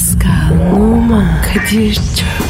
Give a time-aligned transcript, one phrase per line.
[0.00, 2.49] Pascal, Oman, Kadir çok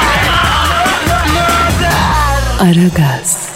[2.61, 3.49] Aragaz,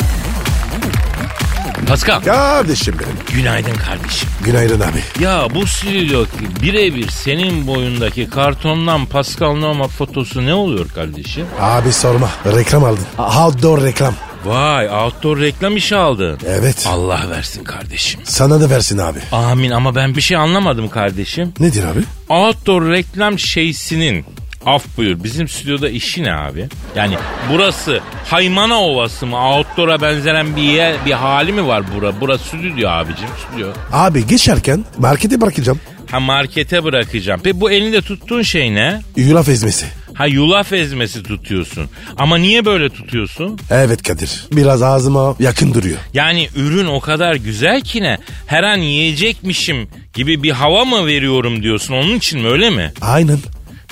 [1.88, 2.22] Pascal.
[2.22, 3.42] Kardeşim benim.
[3.42, 4.30] Günaydın kardeşim.
[4.44, 5.24] Günaydın abi.
[5.24, 11.46] Ya bu stüdyodaki birebir senin boyundaki kartondan Pascal Noma fotosu ne oluyor kardeşim?
[11.62, 12.30] Abi sorma.
[12.46, 13.06] Reklam aldın.
[13.18, 14.14] Outdoor reklam.
[14.46, 16.40] Vay outdoor reklam işi aldın.
[16.48, 16.88] Evet.
[16.90, 18.22] Allah versin kardeşim.
[18.24, 19.20] Sana da versin abi.
[19.32, 21.54] Amin ama ben bir şey anlamadım kardeşim.
[21.60, 22.00] Nedir abi?
[22.30, 24.26] Outdoor reklam şeysinin
[24.66, 26.68] Af buyur bizim stüdyoda işi ne abi?
[26.96, 27.16] Yani
[27.52, 29.38] burası Haymana Ovası mı?
[29.50, 32.22] Outdoor'a benzeren bir yer, bir hali mi var bura?
[32.22, 33.68] Burası stüdyo abicim stüdyo.
[33.92, 35.80] Abi geçerken markete bırakacağım.
[36.12, 37.42] Ha markete bırakacağım.
[37.44, 39.02] Peki bu elinde tuttuğun şey ne?
[39.16, 39.86] Yulaf ezmesi.
[40.14, 41.90] Ha yulaf ezmesi tutuyorsun.
[42.18, 43.60] Ama niye böyle tutuyorsun?
[43.72, 44.46] Evet Kadir.
[44.52, 45.98] Biraz ağzıma yakın duruyor.
[46.14, 48.18] Yani ürün o kadar güzel ki ne?
[48.48, 52.92] Her an yiyecekmişim gibi bir hava mı veriyorum diyorsun onun için mi öyle mi?
[53.02, 53.40] Aynen.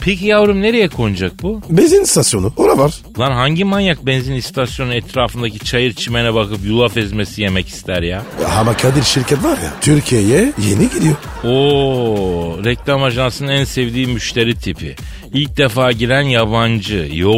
[0.06, 1.62] Peki yavrum nereye konacak bu?
[1.70, 2.54] Benzin istasyonu.
[2.58, 2.94] Ora var.
[3.20, 8.22] Lan hangi manyak benzin istasyonu etrafındaki çayır çimene bakıp yulaf ezmesi yemek ister ya?
[8.60, 9.74] Ama Kadir şirket var ya.
[9.82, 11.16] Türkiye'ye yeni gidiyor.
[11.44, 14.96] Oo, reklam ajansının en sevdiği müşteri tipi.
[15.34, 17.10] İlk defa giren yabancı.
[17.14, 17.34] Yo.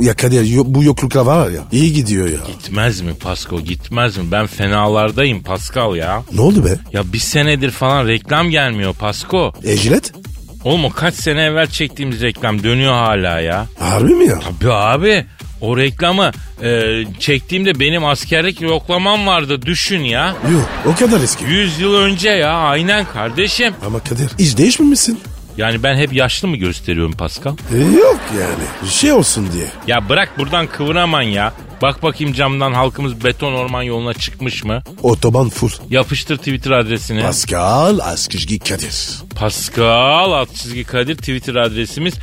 [0.00, 1.60] Ya Kadir yo- bu yokluklar var ya.
[1.72, 2.38] iyi gidiyor ya.
[2.46, 4.24] Gitmez mi Pasko gitmez mi?
[4.32, 6.22] Ben fenalardayım Pascal ya.
[6.34, 6.76] Ne oldu be?
[6.92, 9.52] Ya bir senedir falan reklam gelmiyor Pasko.
[9.64, 10.12] Ecilet?
[10.64, 13.66] Oğlum o kaç sene evvel çektiğimiz reklam dönüyor hala ya.
[13.78, 14.38] Harbi mi ya?
[14.60, 15.26] Tabii abi.
[15.60, 16.30] O reklamı
[16.62, 20.34] e, çektiğimde benim askerlik yoklamam vardı düşün ya.
[20.52, 21.44] Yok o kadar eski.
[21.44, 23.74] 100 yıl önce ya aynen kardeşim.
[23.86, 25.20] Ama Kadir hiç değişmemişsin.
[25.56, 27.52] Yani ben hep yaşlı mı gösteriyorum Pascal?
[27.74, 28.64] E, yok yani.
[28.84, 29.66] Bir şey olsun diye.
[29.86, 31.52] Ya bırak buradan kıvıraman ya.
[31.82, 34.82] Bak bakayım camdan halkımız beton orman yoluna çıkmış mı?
[35.02, 35.70] Otoban full.
[35.90, 37.22] Yapıştır Twitter adresini.
[37.22, 39.18] Pascal Askışgi Kadir.
[39.36, 42.14] Pascal alt çizgi Kadir Twitter adresimiz.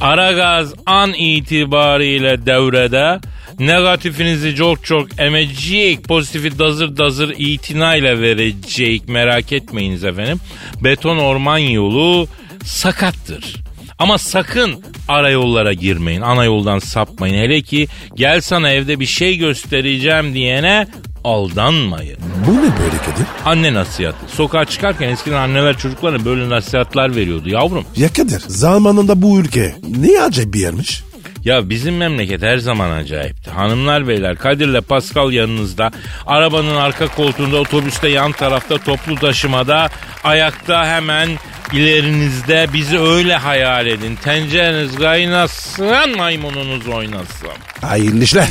[0.00, 3.20] Aragaz an itibariyle devrede.
[3.58, 6.04] Negatifinizi çok çok emecek.
[6.04, 9.08] Pozitifi dazır dazır itinayla verecek.
[9.08, 10.40] Merak etmeyiniz efendim.
[10.80, 12.28] Beton orman yolu
[12.64, 13.65] sakattır.
[13.98, 16.20] Ama sakın ara yollara girmeyin.
[16.20, 17.34] Ana yoldan sapmayın.
[17.34, 20.86] Hele ki gel sana evde bir şey göstereceğim diyene
[21.24, 22.16] aldanmayın.
[22.46, 23.26] Bu ne böyle Kadir?
[23.44, 24.16] Anne nasihatı.
[24.34, 27.84] Sokağa çıkarken eskiden anneler çocuklarına böyle nasihatler veriyordu yavrum.
[27.96, 31.02] Ya Kadir zamanında bu ülke ne acayip bir yermiş.
[31.44, 33.50] Ya bizim memleket her zaman acayipti.
[33.50, 35.90] Hanımlar beyler Kadir'le Pascal yanınızda.
[36.26, 39.88] Arabanın arka koltuğunda, otobüste yan tarafta, toplu taşımada,
[40.24, 41.28] ayakta hemen
[41.72, 44.16] ilerinizde bizi öyle hayal edin.
[44.16, 47.48] Tencereniz kaynasın, maymununuz oynasın.
[47.82, 48.48] Hayırlı işler.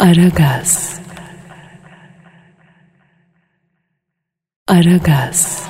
[0.00, 0.94] Aragaz.
[4.68, 5.62] Aragaz,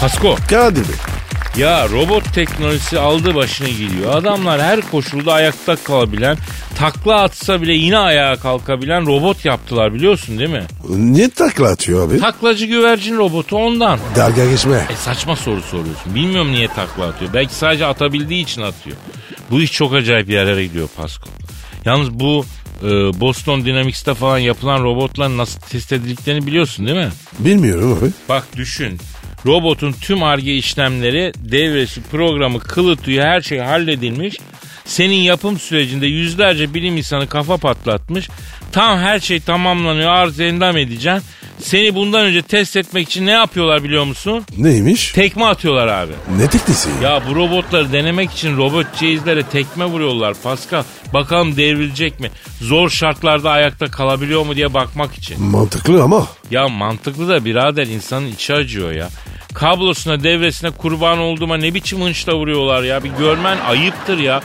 [0.00, 1.13] Pasko, Kadir Bey.
[1.56, 4.14] Ya robot teknolojisi aldı başını gidiyor.
[4.14, 6.36] Adamlar her koşulda ayakta kalabilen,
[6.78, 10.64] takla atsa bile yine ayağa kalkabilen robot yaptılar biliyorsun değil mi?
[10.88, 12.18] Niye takla atıyor abi?
[12.20, 13.98] Taklacı güvercin robotu ondan.
[14.16, 14.86] Dalga geçme.
[14.92, 16.14] E saçma soru soruyorsun.
[16.14, 17.32] Bilmiyorum niye takla atıyor.
[17.34, 18.96] Belki sadece atabildiği için atıyor.
[19.50, 21.28] Bu iş çok acayip yerlere gidiyor Pasko.
[21.84, 22.44] Yalnız bu
[22.82, 22.86] e,
[23.20, 27.10] Boston Dynamics'te falan yapılan robotların nasıl test edildiklerini biliyorsun değil mi?
[27.38, 28.10] Bilmiyorum abi.
[28.28, 28.98] Bak düşün.
[29.46, 34.36] Robotun tüm arge işlemleri, devresi, programı, kılı tüyü her şey halledilmiş.
[34.84, 38.28] Senin yapım sürecinde yüzlerce bilim insanı kafa patlatmış.
[38.72, 41.22] Tam her şey tamamlanıyor arz endam edeceksin.
[41.58, 44.44] Seni bundan önce test etmek için ne yapıyorlar biliyor musun?
[44.58, 45.12] Neymiş?
[45.12, 46.12] Tekme atıyorlar abi.
[46.38, 46.88] ne teknisi?
[47.02, 50.82] Ya bu robotları denemek için robot ceyizlere tekme vuruyorlar Pascal.
[51.14, 52.30] Bakalım devrilecek mi?
[52.60, 55.42] Zor şartlarda ayakta kalabiliyor mu diye bakmak için.
[55.42, 56.26] Mantıklı ama.
[56.50, 59.08] Ya mantıklı da birader insanın içi acıyor ya.
[59.54, 63.04] Kablosuna devresine kurban olduğuma ne biçim hınçla vuruyorlar ya.
[63.04, 64.40] Bir görmen ayıptır ya.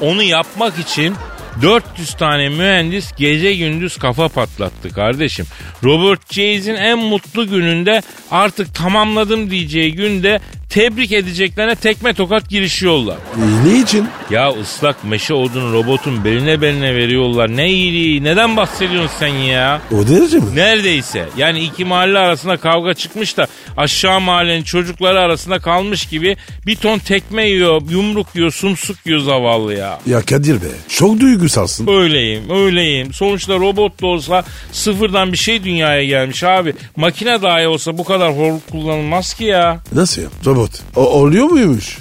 [0.00, 1.14] Onu yapmak için
[1.62, 5.46] 400 tane mühendis gece gündüz kafa patlattı kardeşim.
[5.84, 10.40] Robert Jayes'in en mutlu gününde artık tamamladım diyeceği günde
[10.72, 13.16] tebrik edeceklerine tekme tokat girişiyorlar.
[13.16, 14.08] E, ne için?
[14.30, 17.56] Ya ıslak meşe odunu robotun beline beline veriyorlar.
[17.56, 19.80] Ne iyiliği neden bahsediyorsun sen ya?
[19.92, 20.44] O derece mi?
[20.54, 21.28] Neredeyse.
[21.36, 23.46] Yani iki mahalle arasında kavga çıkmış da
[23.76, 26.36] aşağı mahallenin çocukları arasında kalmış gibi
[26.66, 29.98] bir ton tekme yiyor, yumruk yiyor, sumsuk yiyor zavallı ya.
[30.06, 31.86] Ya Kadir be çok duygusalsın.
[31.86, 33.12] Öyleyim, öyleyim.
[33.12, 36.74] Sonuçta robot da olsa sıfırdan bir şey dünyaya gelmiş abi.
[36.96, 39.80] Makine dahi olsa bu kadar hor kullanılmaz ki ya.
[39.92, 40.28] Nasıl ya?
[40.46, 40.61] Robot.
[40.96, 41.98] O, oluyor muymuş?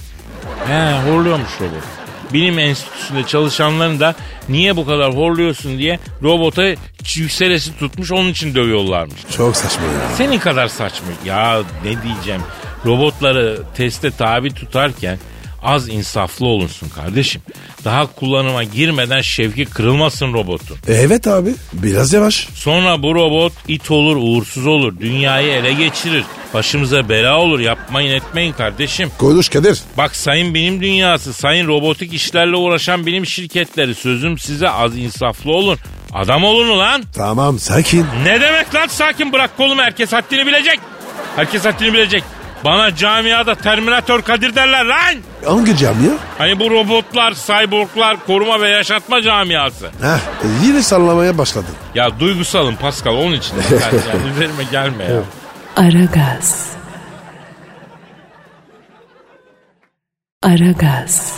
[0.68, 1.84] He horluyormuş robot.
[2.34, 4.16] Bilim enstitüsünde çalışanların da
[4.50, 6.64] niye bu kadar horluyorsun diye robota
[7.16, 9.16] yükselesi tutmuş onun için dövüyorlarmış.
[9.38, 10.16] Çok saçma ya.
[10.18, 11.08] Senin kadar saçma.
[11.26, 12.42] Ya ne diyeceğim.
[12.86, 15.18] Robotları teste tabi tutarken
[15.64, 17.42] az insaflı olunsun kardeşim.
[17.86, 20.78] Daha kullanıma girmeden şevki kırılmasın robotun.
[20.88, 22.48] E, evet abi biraz yavaş.
[22.56, 25.00] Sonra bu robot it olur, uğursuz olur.
[25.00, 26.24] Dünyayı ele geçirir.
[26.54, 27.60] Başımıza bela olur.
[27.60, 29.12] Yapmayın etmeyin kardeşim.
[29.18, 29.80] Konuş Kadir.
[29.98, 35.78] Bak sayın bilim dünyası, sayın robotik işlerle uğraşan bilim şirketleri sözüm size az insaflı olun.
[36.14, 37.04] Adam olun ulan.
[37.16, 38.06] Tamam sakin.
[38.24, 40.80] Ne demek lan sakin bırak kolumu herkes haddini bilecek.
[41.36, 42.24] Herkes haddini bilecek.
[42.66, 45.16] Bana camiada Terminator Kadir derler lan.
[45.46, 46.12] Hangi cam ya?
[46.38, 49.86] Hani bu robotlar, cyborglar, koruma ve yaşatma camiası.
[50.02, 50.08] Heh,
[50.44, 51.76] e, yine sallamaya başladın.
[51.96, 53.56] Ya duygusalım Pascal onun için.
[53.72, 55.12] yani üzerime gelme ya.
[55.76, 56.68] Aragaz.
[60.44, 61.34] Aragaz.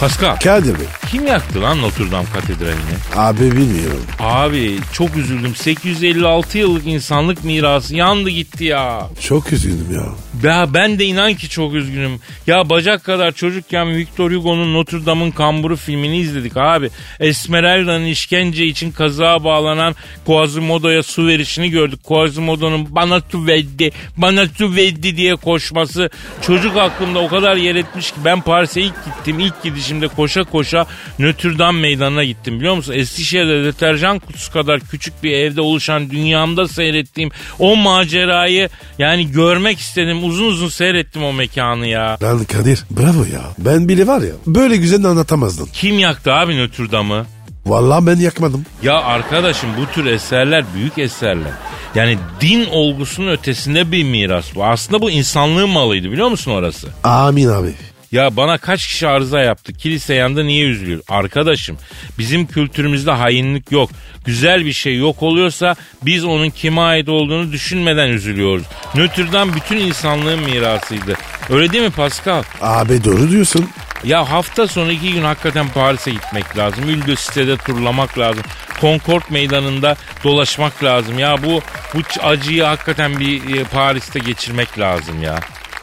[0.00, 0.86] Pascal Kadir Bey.
[1.10, 2.96] Kim yaktı lan Notre Dame katedralini?
[3.16, 4.04] Abi bilmiyorum.
[4.20, 5.54] Abi çok üzüldüm.
[5.54, 9.08] 856 yıllık insanlık mirası yandı gitti ya.
[9.20, 10.06] Çok üzgünüm ya.
[10.42, 12.20] Ya ben de inan ki çok üzgünüm.
[12.46, 16.90] Ya bacak kadar çocukken Victor Hugo'nun Notre Dame'ın kamburu filmini izledik abi.
[17.20, 19.94] Esmeralda'nın işkence için kazağa bağlanan
[20.26, 22.04] Quasimodo'ya su verişini gördük.
[22.04, 26.10] Quasimodo'nun bana su verdi, bana su verdi diye koşması.
[26.42, 29.40] Çocuk aklımda o kadar yer etmiş ki ben Paris'e ilk gittim.
[29.40, 30.86] İlk gidişimde koşa koşa
[31.18, 32.92] Notre Dame meydanına gittim biliyor musun?
[32.96, 40.24] Eskişehir'de deterjan kutusu kadar küçük bir evde oluşan dünyamda seyrettiğim o macerayı yani görmek istedim.
[40.24, 42.18] Uzun uzun seyrettim o mekanı ya.
[42.22, 43.42] Lan Kadir bravo ya.
[43.58, 45.68] Ben bile var ya böyle güzel anlatamazdım.
[45.72, 47.26] Kim yaktı abi Notre Dame'ı?
[47.66, 48.66] Vallahi ben yakmadım.
[48.82, 51.52] Ya arkadaşım bu tür eserler büyük eserler.
[51.94, 54.64] Yani din olgusunun ötesinde bir miras bu.
[54.64, 56.88] Aslında bu insanlığın malıydı biliyor musun orası?
[57.04, 57.74] Amin abi.
[58.12, 59.72] Ya bana kaç kişi arıza yaptı?
[59.72, 61.00] Kilise yandı niye üzülüyor?
[61.08, 61.78] Arkadaşım
[62.18, 63.90] bizim kültürümüzde hainlik yok.
[64.24, 68.64] Güzel bir şey yok oluyorsa biz onun kime ait olduğunu düşünmeden üzülüyoruz.
[68.94, 71.14] Notre Dame bütün insanlığın mirasıydı.
[71.50, 72.42] Öyle değil mi Pascal?
[72.60, 73.68] Abi doğru diyorsun.
[74.04, 76.88] Ya hafta sonu iki gün hakikaten Paris'e gitmek lazım.
[76.88, 78.42] Ülgö sitede turlamak lazım.
[78.80, 81.18] Concord meydanında dolaşmak lazım.
[81.18, 81.60] Ya bu
[81.94, 85.40] bu acıyı hakikaten bir e, Paris'te geçirmek lazım ya.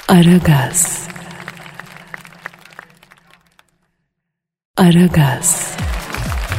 [0.08, 1.13] Aragaz.
[4.78, 5.76] Aragaz.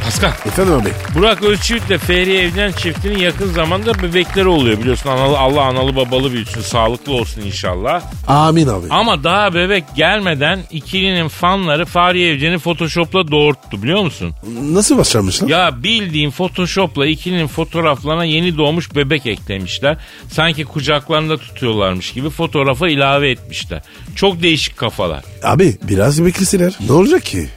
[0.03, 0.89] Pascal, Efendim abi.
[1.15, 5.09] Burak Özçivit ile Fehriye Evcen çiftinin yakın zamanda bebekleri oluyor biliyorsun.
[5.09, 8.01] Analı, Allah analı babalı büyütsün, sağlıklı olsun inşallah.
[8.27, 8.87] Amin abi.
[8.89, 14.33] Ama daha bebek gelmeden ikilinin fanları Fahriye Evcen'i Photoshop'la doğurttu biliyor musun?
[14.71, 15.47] Nasıl başarmışlar?
[15.47, 19.97] Ya bildiğin Photoshop'la ikilinin fotoğraflarına yeni doğmuş bebek eklemişler.
[20.31, 23.81] Sanki kucaklarında tutuyorlarmış gibi fotoğrafa ilave etmişler.
[24.15, 25.23] Çok değişik kafalar.
[25.43, 26.73] Abi biraz beklesiler.
[26.87, 27.49] Ne olacak ki?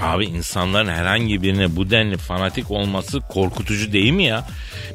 [0.00, 4.44] Abi insanların herhangi birine bu denli fanatik olması korkutucu değil mi ya?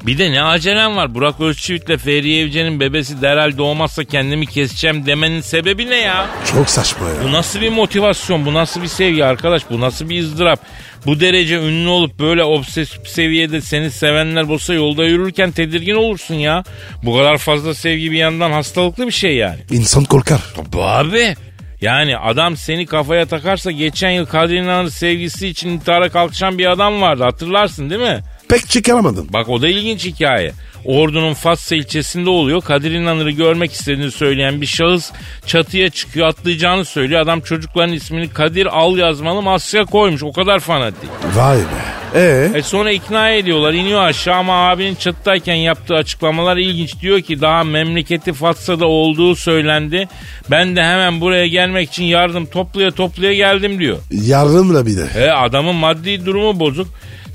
[0.06, 5.42] Bir de ne acelem var Burak Özçivit'le Feriye Evcen'in bebesi derhal doğmazsa kendimi keseceğim demenin
[5.42, 6.28] sebebi ne ya?
[6.52, 7.16] Çok saçma ya.
[7.24, 8.46] Bu nasıl bir motivasyon?
[8.46, 9.62] Bu nasıl bir sevgi arkadaş?
[9.70, 10.60] Bu nasıl bir ızdırap?
[11.06, 16.63] Bu derece ünlü olup böyle obsesif seviyede seni sevenler olsa yolda yürürken tedirgin olursun ya.
[17.04, 19.60] Bu kadar fazla sevgi bir yandan hastalıklı bir şey yani.
[19.72, 20.42] İnsan korkar.
[20.56, 21.36] Tabii abi.
[21.81, 27.01] Yani adam seni kafaya takarsa geçen yıl Kadri İnanır sevgisi için intihara kalkışan bir adam
[27.01, 28.19] vardı hatırlarsın değil mi?
[28.50, 29.27] Pek çıkaramadım.
[29.34, 30.54] Bak o da ilginç hikaye.
[30.86, 32.62] Ordu'nun Fatsa ilçesinde oluyor.
[32.62, 35.12] Kadir İnanır'ı görmek istediğini söyleyen bir şahıs
[35.46, 37.22] çatıya çıkıyor atlayacağını söylüyor.
[37.22, 40.24] Adam çocukların ismini Kadir Al yazmalı masaya koymuş.
[40.24, 41.10] O kadar fanatik.
[41.36, 41.98] Vay be.
[42.16, 42.51] Ee?
[42.56, 47.01] E sonra ikna ediyorlar iniyor aşağı ama abinin çatıdayken yaptığı açıklamalar ilginç.
[47.01, 50.08] Diyor ki daha memleketi Fatsa'da olduğu söylendi.
[50.51, 53.98] Ben de hemen buraya gelmek için yardım toplaya toplaya geldim diyor.
[54.12, 55.08] Yardımla bir de.
[55.13, 56.88] He adamın maddi durumu bozuk.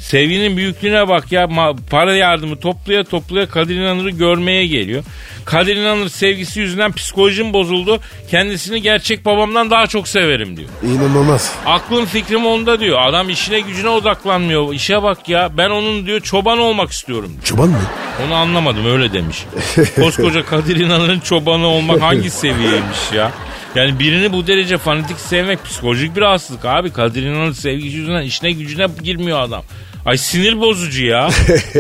[0.02, 1.48] Sevginin büyüklüğüne bak ya.
[1.90, 5.04] Para yardımı toplaya toplaya Kadir İnanır'ı görmeye geliyor.
[5.44, 8.00] Kadir İnanır sevgisi yüzünden psikolojim bozuldu.
[8.30, 10.68] Kendisini gerçek babamdan daha çok severim diyor.
[10.82, 11.52] İnanılmaz.
[11.66, 12.98] Aklım fikrim onda diyor.
[13.02, 14.74] Adam işine gücüne odaklanmıyor.
[14.74, 15.50] İşe bak ya.
[15.56, 17.32] Ben onun diyor çoban olmak istiyorum.
[17.44, 17.80] Çoban mı?
[18.26, 19.44] Onu anlamadım öyle demiş.
[19.96, 23.32] Koskoca Kadir İnanır'ın çobanı olmak hangi seviyeymiş ya?
[23.74, 26.92] Yani birini bu derece fanatik sevmek psikolojik bir hastalık abi.
[26.92, 29.62] Kadir İnanır sevgisi yüzünden işine gücüne girmiyor adam.
[30.06, 31.30] Ay sinir bozucu ya.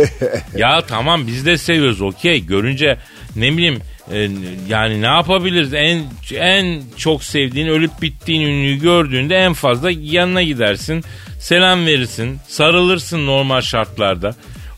[0.56, 2.46] ya tamam biz de seviyoruz okey.
[2.46, 2.98] Görünce
[3.36, 3.80] ne bileyim
[4.12, 4.28] e,
[4.68, 5.74] yani ne yapabiliriz?
[5.74, 11.04] En en çok sevdiğin ölüp bittiğin ünlüyü gördüğünde en fazla yanına gidersin.
[11.40, 12.38] Selam verirsin.
[12.48, 14.34] Sarılırsın normal şartlarda.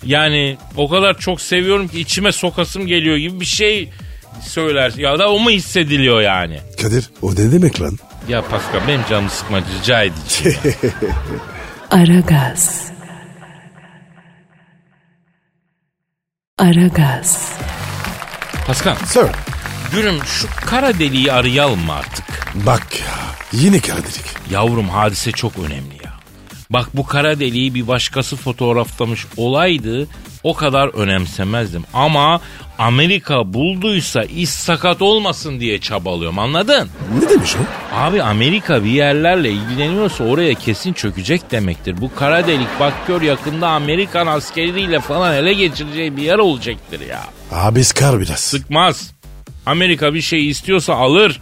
[0.07, 3.91] Yani o kadar çok seviyorum ki içime sokasım geliyor gibi bir şey
[4.43, 4.93] söyler.
[4.97, 6.59] Ya da o mu hissediliyor yani?
[6.83, 7.99] Kadir o ne demek lan?
[8.29, 10.59] Ya Pascal benim canımı sıkma rica edeceğim.
[11.91, 12.94] Aragaz.
[16.59, 17.59] Aragaz.
[18.67, 19.27] Pascal Sir.
[19.93, 22.25] gülüm şu kara deliği arayalım mı artık?
[22.55, 23.15] Bak ya
[23.53, 24.25] yine kara delik.
[24.51, 26.13] Yavrum hadise çok önemli ya.
[26.71, 30.07] Bak bu kara deliği bir başkası fotoğraflamış olaydı
[30.43, 31.85] o kadar önemsemezdim.
[31.95, 32.41] Ama
[32.79, 36.89] Amerika bulduysa iş sakat olmasın diye çabalıyorum anladın?
[37.23, 37.95] Ne demiş o?
[37.97, 42.01] Abi Amerika bir yerlerle ilgileniyorsa oraya kesin çökecek demektir.
[42.01, 47.21] Bu kara delik bak gör yakında Amerikan askeriyle falan ele geçireceği bir yer olacaktır ya.
[47.53, 48.41] Abi sıkar biraz.
[48.41, 49.13] Sıkmaz.
[49.67, 51.41] Amerika bir şey istiyorsa alır.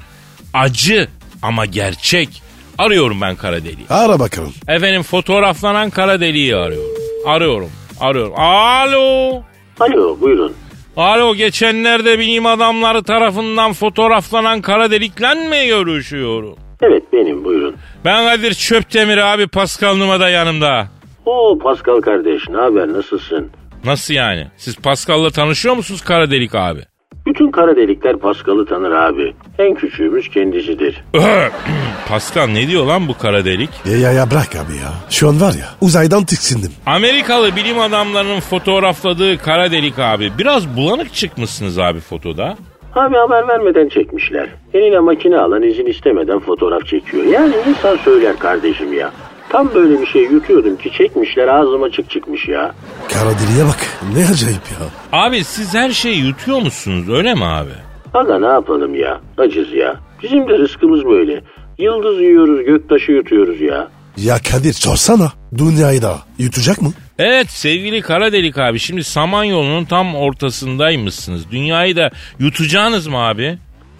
[0.54, 1.08] Acı
[1.42, 2.42] ama gerçek.
[2.78, 3.86] Arıyorum ben kara deliği.
[3.90, 4.52] Ara bakalım.
[4.68, 6.90] Efendim fotoğraflanan kara deliği arıyorum.
[7.26, 7.70] Arıyorum.
[8.00, 8.34] Arıyorum.
[8.36, 9.42] Alo.
[9.80, 10.54] Alo buyurun.
[10.96, 16.56] Alo geçenlerde bilim adamları tarafından fotoğraflanan kara delikle mi görüşüyorum?
[16.82, 17.76] Evet benim buyurun.
[18.04, 20.88] Ben Kadir Çöptemir abi Pascal Numa da yanımda.
[21.26, 23.50] Oo Pascal kardeş ne haber nasılsın?
[23.84, 24.46] Nasıl yani?
[24.56, 26.80] Siz Pascal'la tanışıyor musunuz kara delik abi?
[27.26, 29.35] Bütün kara delikler Pascal'ı tanır abi.
[29.59, 31.05] En küçüğümüz kendisidir.
[32.09, 33.71] Pascal ne diyor lan bu kara delik?
[33.91, 34.93] Ya, ya ya bırak abi ya.
[35.11, 36.73] Şu an var ya uzaydan tiksindim.
[36.87, 40.31] Amerikalı bilim adamlarının fotoğrafladığı kara delik abi.
[40.38, 42.57] Biraz bulanık çıkmışsınız abi fotoda.
[42.95, 44.49] Abi haber vermeden çekmişler.
[44.75, 47.25] Eline makine alan izin istemeden fotoğraf çekiyor.
[47.25, 49.11] Yani insan söyler kardeşim ya.
[49.52, 52.75] Tam böyle bir şey yutuyordum ki çekmişler ağzıma açık çıkmış ya.
[53.12, 53.78] Kara deliğe bak.
[54.16, 54.87] Ne acayip ya.
[55.12, 57.71] Abi siz her şeyi yutuyor musunuz öyle mi abi?
[58.14, 59.21] Aga ne yapalım ya?
[59.38, 59.97] Acız ya.
[60.23, 61.42] Bizim de rızkımız böyle.
[61.78, 63.88] Yıldız yiyoruz göktaşı yutuyoruz ya.
[64.16, 65.32] Ya Kadir sorsana.
[65.59, 66.92] Dünyayı da yutacak mı?
[67.18, 71.50] Evet sevgili kara delik abi şimdi Samanyolu'nun tam ortasındaymışsınız.
[71.50, 73.59] Dünyayı da yutacağınız mı abi?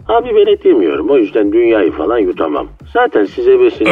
[0.09, 2.69] Abi ben et yemiyorum o yüzden dünyayı falan yutamam.
[2.93, 3.87] Zaten size besin...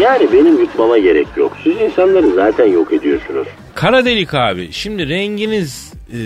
[0.00, 1.52] Yani benim yutmama gerek yok.
[1.64, 3.46] Siz insanları zaten yok ediyorsunuz.
[3.74, 6.18] kara delik abi şimdi renginiz e,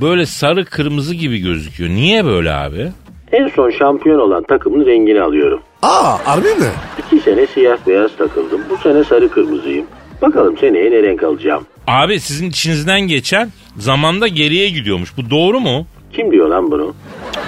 [0.00, 1.90] böyle sarı kırmızı gibi gözüküyor.
[1.90, 2.88] Niye böyle abi?
[3.32, 5.60] En son şampiyon olan takımın rengini alıyorum.
[5.82, 6.70] Aa harbi mi?
[7.06, 8.60] İki sene siyah beyaz takıldım.
[8.70, 9.86] Bu sene sarı kırmızıyım.
[10.22, 11.66] Bakalım seneye ne renk alacağım.
[11.86, 15.16] Abi sizin içinizden geçen zamanda geriye gidiyormuş.
[15.16, 15.86] Bu doğru mu?
[16.16, 16.94] Kim diyor lan bunu?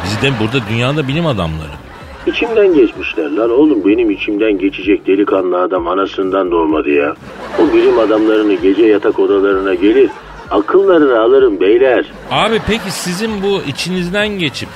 [0.04, 1.70] Biz de burada dünyada bilim adamları.
[2.26, 3.50] İçimden geçmişler lan.
[3.50, 7.14] Oğlum benim içimden geçecek delikanlı adam anasından doğmadı ya.
[7.58, 10.10] O bilim adamlarını gece yatak odalarına gelir.
[10.50, 12.04] Akıllarını alırım beyler.
[12.30, 14.68] Abi peki sizin bu içinizden geçip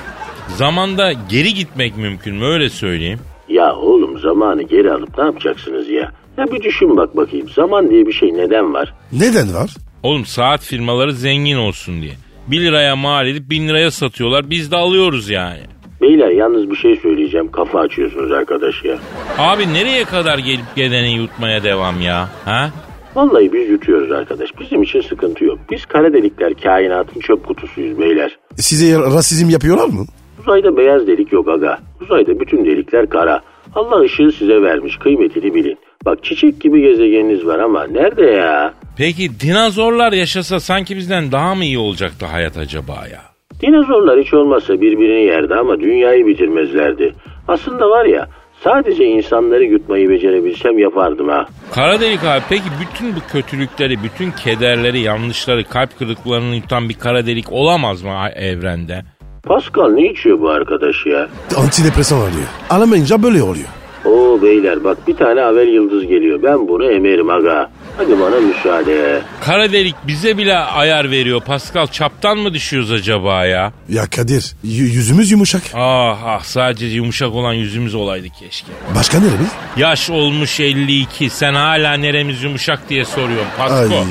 [0.55, 3.19] zamanda geri gitmek mümkün mü öyle söyleyeyim?
[3.49, 6.11] Ya oğlum zamanı geri alıp ne yapacaksınız ya?
[6.37, 7.49] Ya bir düşün bak bakayım.
[7.49, 8.93] Zaman diye bir şey neden var?
[9.11, 9.69] Neden var?
[10.03, 12.13] Oğlum saat firmaları zengin olsun diye.
[12.47, 15.59] 1 liraya mal edip 1000 liraya satıyorlar biz de alıyoruz yani.
[16.01, 17.51] Beyler yalnız bir şey söyleyeceğim.
[17.51, 18.97] Kafa açıyorsunuz arkadaş ya.
[19.37, 22.29] Abi nereye kadar gelip geleni yutmaya devam ya?
[22.45, 22.69] Ha?
[23.15, 24.49] Vallahi biz yutuyoruz arkadaş.
[24.59, 25.59] Bizim için sıkıntı yok.
[25.71, 28.37] Biz kara delikler kainatın çöp kutusuyuz beyler.
[28.55, 30.05] Size rasizm yapıyorlar mı?
[30.41, 31.79] Uzayda beyaz delik yok aga.
[32.01, 33.41] Uzayda bütün delikler kara.
[33.75, 34.97] Allah ışığı size vermiş.
[34.97, 35.77] Kıymetini bilin.
[36.05, 38.73] Bak çiçek gibi gezegeniniz var ama nerede ya?
[38.97, 43.21] Peki dinozorlar yaşasa sanki bizden daha mı iyi olacaktı hayat acaba ya?
[43.61, 47.13] Dinozorlar hiç olmazsa birbirini yerdi ama dünyayı bitirmezlerdi.
[47.47, 48.27] Aslında var ya
[48.63, 51.45] sadece insanları yutmayı becerebilsem yapardım ha.
[51.71, 57.25] Kara delik abi peki bütün bu kötülükleri, bütün kederleri, yanlışları, kalp kırıklarını yutan bir kara
[57.25, 59.01] delik olamaz mı evrende?
[59.47, 61.27] Pascal ne içiyor bu arkadaş ya?
[61.57, 62.47] Antidepresan alıyor.
[62.69, 63.67] Alamayınca böyle oluyor.
[64.05, 66.39] Oo beyler bak bir tane haber yıldız geliyor.
[66.43, 67.69] Ben bunu emerim aga.
[67.97, 69.21] Hadi bana müsaade.
[69.41, 71.41] Kara delik bize bile ayar veriyor.
[71.41, 73.73] Pascal çaptan mı düşüyoruz acaba ya?
[73.89, 75.61] Ya Kadir y- yüzümüz yumuşak.
[75.73, 78.71] Ah ah sadece yumuşak olan yüzümüz olaydı keşke.
[78.95, 79.47] Başka neremiz?
[79.77, 83.69] Yaş olmuş 52 sen hala neremiz yumuşak diye soruyorum Ay.
[83.69, 84.05] Pasko.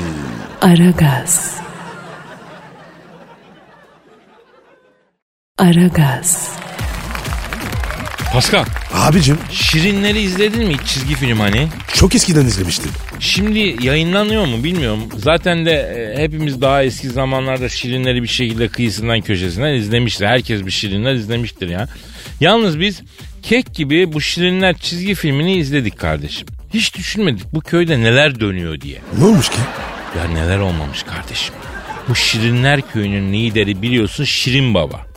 [0.61, 1.61] Aragaz.
[5.57, 6.51] Aragaz.
[8.33, 11.67] Pascal Abicim Şirinleri izledin mi hiç çizgi film hani?
[11.93, 12.91] çok eskiden izlemiştim.
[13.19, 15.03] Şimdi yayınlanıyor mu bilmiyorum.
[15.17, 20.25] Zaten de e, hepimiz daha eski zamanlarda Şirinleri bir şekilde kıyısından köşesinden izlemiştir.
[20.25, 21.87] Herkes bir Şirinler izlemiştir ya.
[22.39, 23.01] Yalnız biz
[23.43, 26.47] kek gibi bu Şirinler çizgi filmini izledik kardeşim.
[26.73, 28.99] Hiç düşünmedik bu köyde neler dönüyor diye.
[29.17, 29.57] Ne olmuş ki?
[30.17, 31.55] Ya neler olmamış kardeşim.
[32.09, 35.10] Bu Şirinler köyünün lideri biliyorsun Şirin Baba.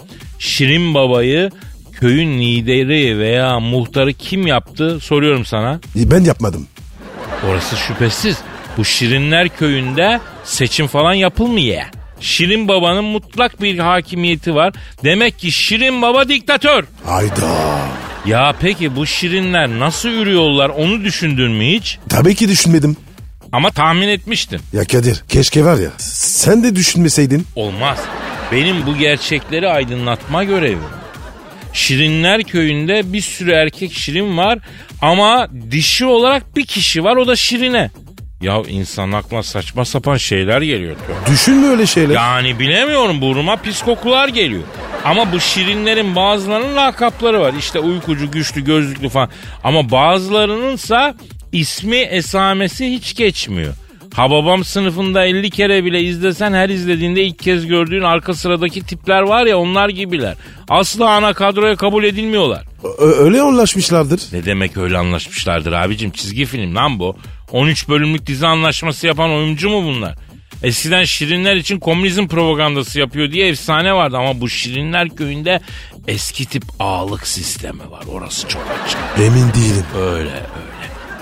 [0.49, 1.51] Şirin Baba'yı
[1.93, 5.81] köyün lideri veya muhtarı kim yaptı soruyorum sana.
[5.97, 6.67] Ben yapmadım.
[7.49, 8.39] Orası şüphesiz.
[8.77, 11.83] Bu Şirinler köyünde seçim falan yapılmıyor.
[12.21, 14.75] Şirin Baba'nın mutlak bir hakimiyeti var.
[15.05, 16.85] Demek ki Şirin Baba diktatör.
[17.07, 17.79] Hayda.
[18.27, 21.99] Ya peki bu Şirinler nasıl ürüyorlar onu düşündün mü hiç?
[22.09, 22.97] Tabii ki düşünmedim.
[23.53, 24.61] Ama tahmin etmiştin.
[24.73, 27.47] Ya Kadir keşke var ya sen de düşünmeseydin.
[27.57, 27.99] Olmaz.
[28.55, 30.79] Benim bu gerçekleri aydınlatma görevim.
[31.73, 34.59] Şirinler köyünde bir sürü erkek şirin var
[35.03, 37.91] ama dişi olarak bir kişi var o da şirine.
[38.41, 40.97] Ya insan aklına saçma sapan şeyler geliyor.
[41.31, 42.15] Düşünme öyle şeyler.
[42.15, 44.63] Yani bilemiyorum burnuma pis kokular geliyor.
[45.05, 47.55] Ama bu şirinlerin bazılarının lakapları var.
[47.59, 49.31] İşte uykucu, güçlü, gözlüklü falan.
[49.65, 51.15] Ama bazılarınınsa
[51.53, 53.75] ismi, esamesi hiç geçmiyor.
[54.17, 59.47] Hababam sınıfında 50 kere bile izlesen her izlediğinde ilk kez gördüğün arka sıradaki tipler var
[59.47, 60.35] ya onlar gibiler.
[60.69, 62.63] Asla ana kadroya kabul edilmiyorlar.
[62.99, 64.21] Ö- öyle anlaşmışlardır.
[64.33, 67.17] Ne demek öyle anlaşmışlardır abicim çizgi film lan bu.
[67.53, 70.15] 13 bölümlük dizi anlaşması yapan oyuncu mu bunlar?
[70.63, 75.61] Eskiden Şirinler için komünizm propagandası yapıyor diye efsane vardı ama bu Şirinler köyünde
[76.09, 78.03] eski tip ağalık sistemi var.
[78.13, 78.99] Orası çok açık.
[79.19, 79.85] Emin değilim.
[79.99, 80.45] Öyle öyle.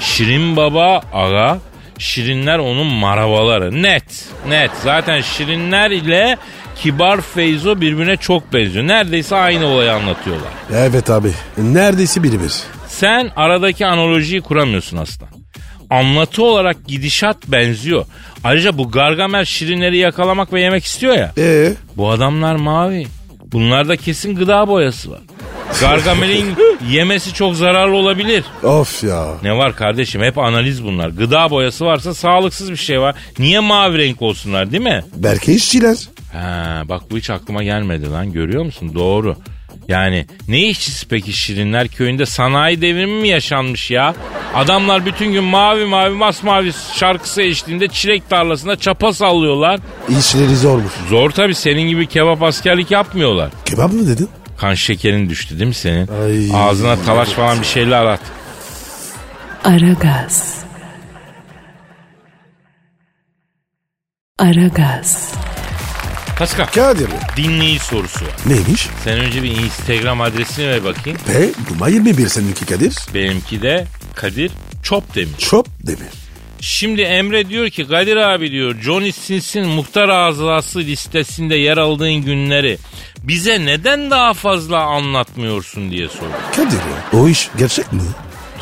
[0.00, 1.58] Şirin baba aga,
[1.98, 3.82] Şirinler onun maravaları.
[3.82, 4.70] Net, net.
[4.84, 6.36] Zaten Şirinler ile
[6.76, 8.86] Kibar Feyzo birbirine çok benziyor.
[8.88, 10.48] Neredeyse aynı olayı anlatıyorlar.
[10.74, 12.52] Evet abi neredeyse biri bir.
[12.88, 15.28] Sen aradaki analojiyi kuramıyorsun aslan.
[15.90, 18.04] Anlatı olarak gidişat benziyor.
[18.44, 21.32] Ayrıca bu Gargamel şirinleri yakalamak ve yemek istiyor ya.
[21.38, 23.06] Ee, Bu adamlar mavi.
[23.52, 25.20] Bunlarda kesin gıda boyası var.
[25.80, 26.56] Gargamel'in
[26.90, 28.44] yemesi çok zararlı olabilir.
[28.62, 29.26] of ya.
[29.42, 31.08] Ne var kardeşim hep analiz bunlar.
[31.08, 33.14] Gıda boyası varsa sağlıksız bir şey var.
[33.38, 35.04] Niye mavi renk olsunlar değil mi?
[35.16, 35.96] Belki işçiler.
[36.32, 38.90] Ha, bak bu hiç aklıma gelmedi lan görüyor musun?
[38.94, 39.36] Doğru.
[39.88, 44.14] Yani ne işçisi peki Şirinler köyünde sanayi devrimi mi yaşanmış ya?
[44.54, 49.80] Adamlar bütün gün mavi mavi masmavi şarkısı eşliğinde çilek tarlasında çapa sallıyorlar.
[50.18, 50.92] İşleri zormuş.
[51.08, 53.50] Zor tabii senin gibi kebap askerlik yapmıyorlar.
[53.64, 54.28] Kebap mı dedin?
[54.62, 56.08] Kan şekerin düştü değil mi senin?
[56.08, 56.50] Ay.
[56.54, 58.20] Ağzına talaş falan bir şeyler at.
[59.64, 60.58] Aragaz.
[64.38, 65.32] Aragaz.
[66.38, 67.08] Pascal Kadir.
[67.36, 68.32] dinleyici sorusu var.
[68.46, 68.88] Neymiş?
[69.04, 71.18] Sen önce bir Instagram adresini ver bakayım.
[71.28, 72.96] Ve numara 21 seninki Kadir.
[73.14, 74.50] Benimki de Kadir
[74.82, 75.38] Çop demiş.
[75.38, 76.21] Çop demir.
[76.64, 82.78] Şimdi Emre diyor ki Kadir abi diyor Johnny Sins'in muhtar azası listesinde yer aldığın günleri
[83.22, 86.32] bize neden daha fazla anlatmıyorsun diye sordu.
[86.56, 86.78] Kadir
[87.12, 88.00] o iş gerçek mi?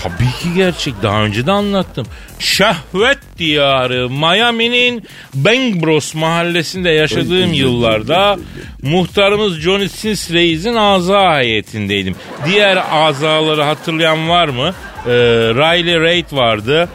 [0.02, 0.94] Tabii ki gerçek.
[1.02, 2.06] Daha önce de anlattım.
[2.38, 8.38] Şehvet diyarı Miami'nin Bang Bros mahallesinde yaşadığım yıllarda
[8.82, 12.14] muhtarımız Johnny Sins Reis'in aza heyetindeydim.
[12.46, 14.74] Diğer azaları hatırlayan var mı?
[15.06, 15.10] Ee,
[15.54, 16.88] Riley Reid vardı.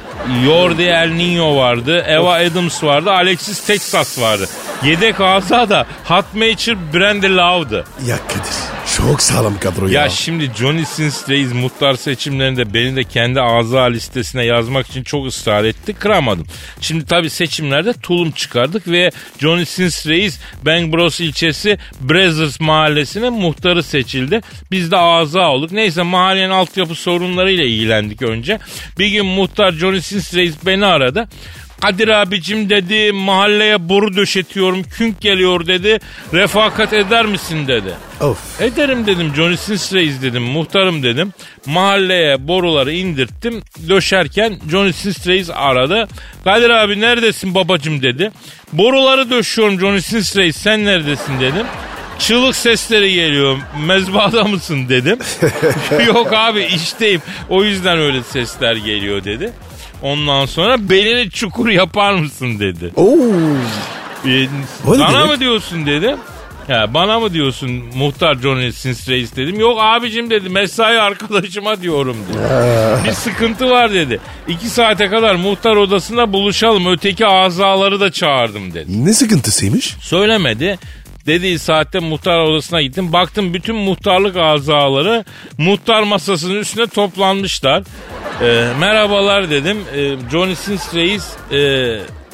[0.45, 2.05] Jordi El Nino vardı.
[2.07, 3.11] Eva Adams vardı.
[3.11, 4.49] Alexis Texas vardı.
[4.83, 7.85] Yedek aza da Hotmacher Brandy Love'dı.
[8.07, 10.01] Ya Kadir çok sağlam kadro ya.
[10.01, 15.27] Ya şimdi Johnny Sins Reis muhtar seçimlerinde beni de kendi ağza listesine yazmak için çok
[15.27, 15.93] ısrar etti.
[15.93, 16.47] Kıramadım.
[16.81, 23.83] Şimdi tabii seçimlerde tulum çıkardık ve Johnny Sins Reis Bang Bros ilçesi Brothers mahallesine muhtarı
[23.83, 24.41] seçildi.
[24.71, 25.71] Biz de ağza olduk.
[25.71, 28.59] Neyse mahallenin altyapı sorunlarıyla ilgilendik önce.
[28.99, 31.27] Bir gün muhtar Johnny Sins Reis beni aradı.
[31.81, 35.99] Kadir abicim dedi mahalleye boru döşetiyorum künk geliyor dedi
[36.33, 37.93] refakat eder misin dedi.
[38.21, 38.61] Of.
[38.61, 41.33] Ederim dedim Johnny Sins Reis dedim muhtarım dedim.
[41.65, 43.61] Mahalleye boruları indirttim.
[43.89, 46.07] Döşerken Johnny Sins Reis aradı.
[46.43, 48.31] Kadir abi neredesin babacım dedi.
[48.73, 51.65] Boruları döşüyorum Johnny Sins Reis sen neredesin dedim.
[52.19, 53.57] Çığlık sesleri geliyor.
[53.85, 55.19] Mezbahada mısın dedim.
[56.07, 57.21] Yok abi işteyim.
[57.49, 59.51] O yüzden öyle sesler geliyor dedi.
[60.01, 62.91] Ondan sonra belini çukur yapar mısın dedi.
[62.95, 63.17] Oo.
[64.25, 64.47] Ee,
[64.87, 66.17] bana mı diyorsun dedim.
[66.67, 69.59] Ya bana mı diyorsun muhtar Johnny Sins Reis dedim.
[69.59, 72.37] Yok abicim dedi mesai arkadaşıma diyorum dedi.
[73.07, 74.19] Bir sıkıntı var dedi.
[74.47, 76.85] İki saate kadar muhtar odasında buluşalım.
[76.91, 79.05] Öteki azaları da çağırdım dedi.
[79.05, 79.95] Ne sıkıntısıymış?
[80.01, 80.79] Söylemedi.
[81.25, 83.13] Dediği saatte muhtar odasına gittim.
[83.13, 85.25] Baktım bütün muhtarlık azaları
[85.57, 87.83] muhtar masasının üstüne toplanmışlar.
[88.41, 89.77] Ee, merhabalar dedim.
[89.95, 91.57] Ee, Johnny Sins Reis e,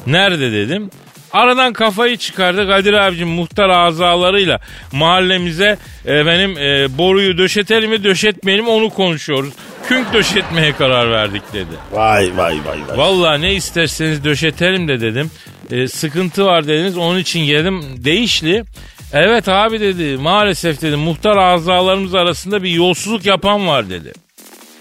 [0.06, 0.90] nerede dedim.
[1.32, 4.60] Aradan kafayı çıkardı Kadir abicim muhtar azalarıyla
[4.92, 9.52] mahallemize efendim e, boruyu döşetelim mi döşetmeyelim onu konuşuyoruz.
[9.88, 11.72] Künk döşetmeye karar verdik dedi.
[11.92, 12.98] Vay vay vay vay.
[12.98, 15.30] Vallahi ne isterseniz döşetelim de dedim.
[15.72, 17.84] E, sıkıntı var dediniz onun için geldim.
[17.96, 18.64] Değişli.
[19.12, 24.12] Evet abi dedi maalesef dedi muhtar azalarımız arasında bir yolsuzluk yapan var dedi.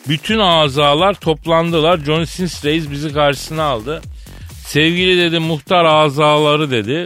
[0.07, 1.97] Bütün azalar toplandılar.
[1.97, 4.01] Johnny Sins Reis bizi karşısına aldı.
[4.65, 7.05] Sevgili dedi muhtar azaları dedi.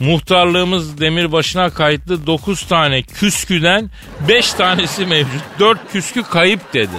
[0.00, 3.90] Muhtarlığımız demir başına kayıtlı 9 tane küsküden
[4.28, 5.42] 5 tanesi mevcut.
[5.60, 6.96] 4 küskü kayıp dedi.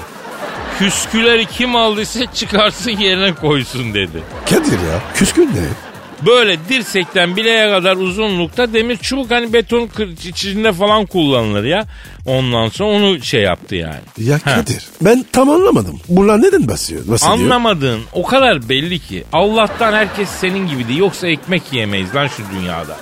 [0.79, 4.23] Küsküleri kim aldıysa çıkarsın yerine koysun dedi.
[4.49, 5.01] Kadir ya.
[5.15, 5.86] Küskün ne?
[6.25, 9.89] Böyle dirsekten bileğe kadar uzunlukta demir çubuk hani beton
[10.23, 11.85] içinde falan kullanılır ya.
[12.25, 14.01] Ondan sonra onu şey yaptı yani.
[14.17, 14.55] Ya Ha.
[14.55, 15.99] Kadir ben tam anlamadım.
[16.09, 17.07] Bunlar neden basıyor?
[17.07, 17.37] Bahsediyor?
[17.39, 19.23] Anlamadığın o kadar belli ki.
[19.33, 20.99] Allah'tan herkes senin gibi değil.
[20.99, 22.97] Yoksa ekmek yemeyiz lan şu dünyada.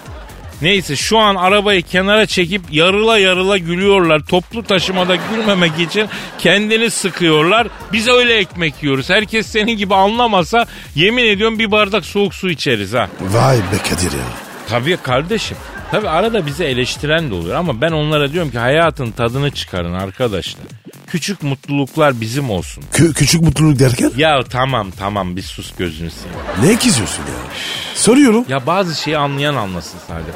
[0.66, 4.20] Neyse şu an arabayı kenara çekip yarıla yarıla gülüyorlar.
[4.20, 7.68] Toplu taşımada gülmemek için kendini sıkıyorlar.
[7.94, 9.10] Biz öyle ekmek yiyoruz.
[9.10, 13.10] Herkes senin gibi anlamasa yemin ediyorum bir bardak soğuk su içeriz ha.
[13.22, 14.26] Vay be Kadir ya.
[14.70, 15.58] Tabii kardeşim.
[15.92, 20.66] Tabii arada bizi eleştiren de oluyor ama ben onlara diyorum ki hayatın tadını çıkarın arkadaşlar.
[21.08, 22.84] Küçük mutluluklar bizim olsun.
[22.94, 24.12] Kü- küçük mutluluk derken?
[24.18, 26.40] Ya tamam tamam bir sus gözünü seveyim.
[26.74, 27.52] Ne kızıyorsun ya?
[27.96, 28.46] Soruyorum.
[28.50, 30.30] Ya bazı şeyi anlayan anlasın sadece.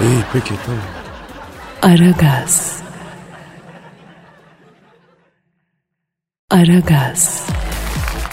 [0.00, 0.80] İyi peki tamam.
[1.82, 2.76] Aragaz.
[6.50, 7.46] Aragaz.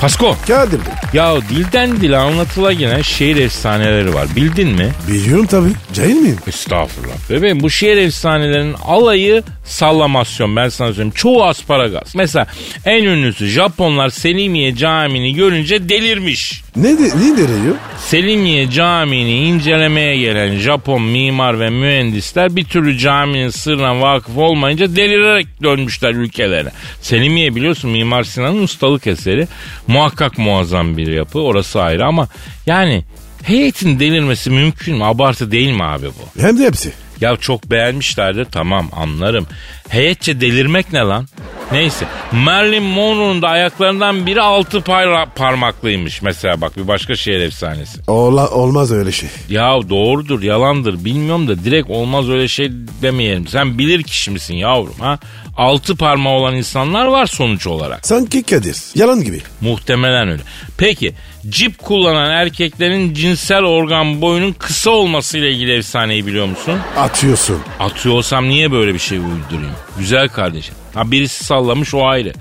[0.01, 0.93] Pasko Kadir Bey.
[1.13, 4.89] ya dilden dile anlatıla gelen şehir efsaneleri var bildin mi?
[5.07, 5.69] Biliyorum tabii.
[5.93, 6.37] Cahil miyim?
[6.47, 7.29] Estağfurullah.
[7.29, 11.13] Bebeğim bu şehir efsanelerinin alayı sallamasyon ben sana söyleyeyim.
[11.15, 12.15] Çoğu asparagas.
[12.15, 12.47] Mesela
[12.85, 16.61] en ünlüsü Japonlar Selimiye Camii'ni görünce delirmiş.
[16.75, 17.75] Ne, de, ne deniyor?
[17.99, 25.63] Selimiye Camii'ni incelemeye gelen Japon mimar ve mühendisler bir türlü caminin sırrına vakıf olmayınca delirerek
[25.63, 26.69] dönmüşler ülkelerine.
[27.01, 29.47] Selimiye biliyorsun Mimar Sinan'ın ustalık eseri.
[29.91, 32.27] Muhakkak muazzam bir yapı orası ayrı ama
[32.65, 33.04] yani
[33.43, 35.04] heyetin delirmesi mümkün mü?
[35.04, 36.41] Abartı değil mi abi bu?
[36.41, 36.93] Hem de hepsi.
[37.21, 39.47] Ya çok beğenmişlerdir tamam anlarım.
[39.89, 41.27] Heyetçe delirmek ne lan?
[41.71, 47.99] Neyse Marilyn Monroe'nun da ayaklarından biri altı par- parmaklıymış mesela bak bir başka şehir efsanesi.
[48.07, 49.29] Ola, olmaz öyle şey.
[49.49, 52.69] Ya doğrudur yalandır bilmiyorum da direkt olmaz öyle şey
[53.01, 53.47] demeyelim.
[53.47, 55.19] Sen bilir kişi misin yavrum ha?
[55.57, 58.07] Altı parmağı olan insanlar var sonuç olarak.
[58.07, 58.77] Sanki Kadir.
[58.95, 59.41] Yalan gibi.
[59.62, 60.41] Muhtemelen öyle.
[60.77, 61.13] Peki
[61.49, 66.79] cip kullanan erkeklerin cinsel organ boyunun kısa olmasıyla ilgili efsaneyi biliyor musun?
[66.97, 67.57] Atıyorsun.
[67.79, 69.75] Atıyorsam niye böyle bir şey uydurayım?
[69.97, 70.75] Güzel kardeşim.
[70.93, 72.34] Ha birisi sallamış o ayrı.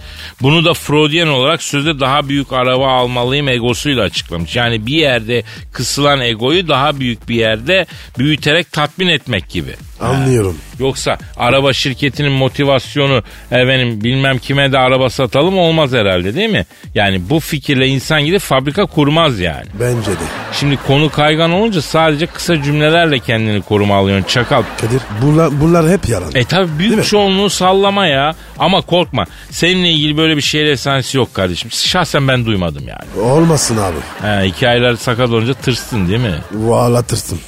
[0.42, 4.56] Bunu da Freudian olarak sözde daha büyük araba almalıyım egosuyla açıklamış.
[4.56, 7.86] Yani bir yerde kısılan egoyu daha büyük bir yerde
[8.18, 9.74] büyüterek tatmin etmek gibi.
[10.00, 10.56] Anlıyorum.
[10.78, 16.66] Yoksa araba şirketinin motivasyonu efendim bilmem kime de araba satalım olmaz herhalde değil mi?
[16.94, 19.66] Yani bu fikirle insan gidip fabrika kurmaz yani.
[19.80, 20.24] Bence de.
[20.52, 24.62] Şimdi konu kaygan olunca sadece kısa cümlelerle kendini koruma alıyorsun çakal.
[24.80, 26.30] Kadir bunlar, bunlar hep yalan.
[26.34, 27.04] E tabi Değil büyük mi?
[27.04, 28.34] çoğunluğu sallama ya.
[28.58, 29.24] Ama korkma.
[29.50, 31.70] Seninle ilgili böyle bir şehir efsanesi yok kardeşim.
[31.70, 33.26] Şahsen ben duymadım yani.
[33.26, 33.96] Olmasın abi.
[34.22, 36.34] He, hikayeler sakat olunca tırstın değil mi?
[36.52, 37.38] Valla tırstım.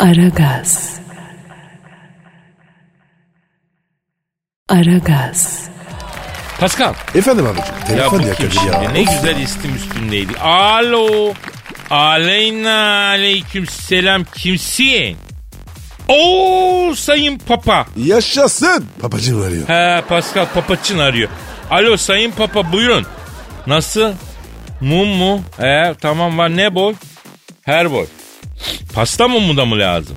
[0.00, 0.90] Aragaz.
[4.68, 5.68] Aragaz.
[6.60, 6.94] Pascal.
[7.14, 7.64] Efendim abicim.
[7.80, 8.66] Ya Telefon bu ya, kim şimdi?
[8.66, 8.90] ya.
[8.90, 10.38] Ne güzel istim üstündeydi.
[10.38, 11.34] Alo.
[11.90, 15.16] Aleyna aleyküm selam kimsin?
[16.08, 17.86] Oo sayın papa.
[17.96, 18.86] Yaşasın.
[19.02, 19.68] Papacım arıyor.
[19.68, 21.28] He Pascal papaçın arıyor.
[21.70, 23.06] Alo sayın papa buyurun.
[23.66, 24.12] Nasıl?
[24.80, 25.42] Mum mu?
[25.60, 26.94] He tamam var ne boy?
[27.62, 28.06] Her boy.
[28.94, 30.16] Pasta mı mu da mı lazım?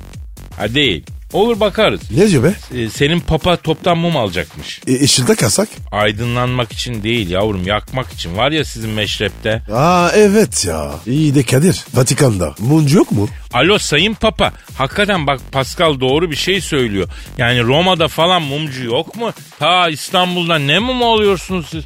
[0.58, 1.06] Ha değil.
[1.34, 2.02] Olur bakarız.
[2.12, 2.54] Ne diyor be?
[2.76, 4.82] Ee, senin papa toptan mum alacakmış.
[4.88, 5.70] E, ışılda kalsak?
[5.92, 8.38] Aydınlanmak için değil yavrum yakmak için.
[8.38, 9.62] Var ya sizin meşrepte.
[9.74, 10.92] Aa evet ya.
[11.08, 11.84] İyi de Kadir.
[11.94, 12.56] Vatikan'da.
[12.60, 13.30] Mumcu yok mu?
[13.54, 14.54] Alo sayın papa.
[14.78, 17.08] Hakikaten bak Pascal doğru bir şey söylüyor.
[17.38, 19.32] Yani Roma'da falan mumcu yok mu?
[19.60, 21.84] Ha İstanbul'da ne mum alıyorsunuz siz?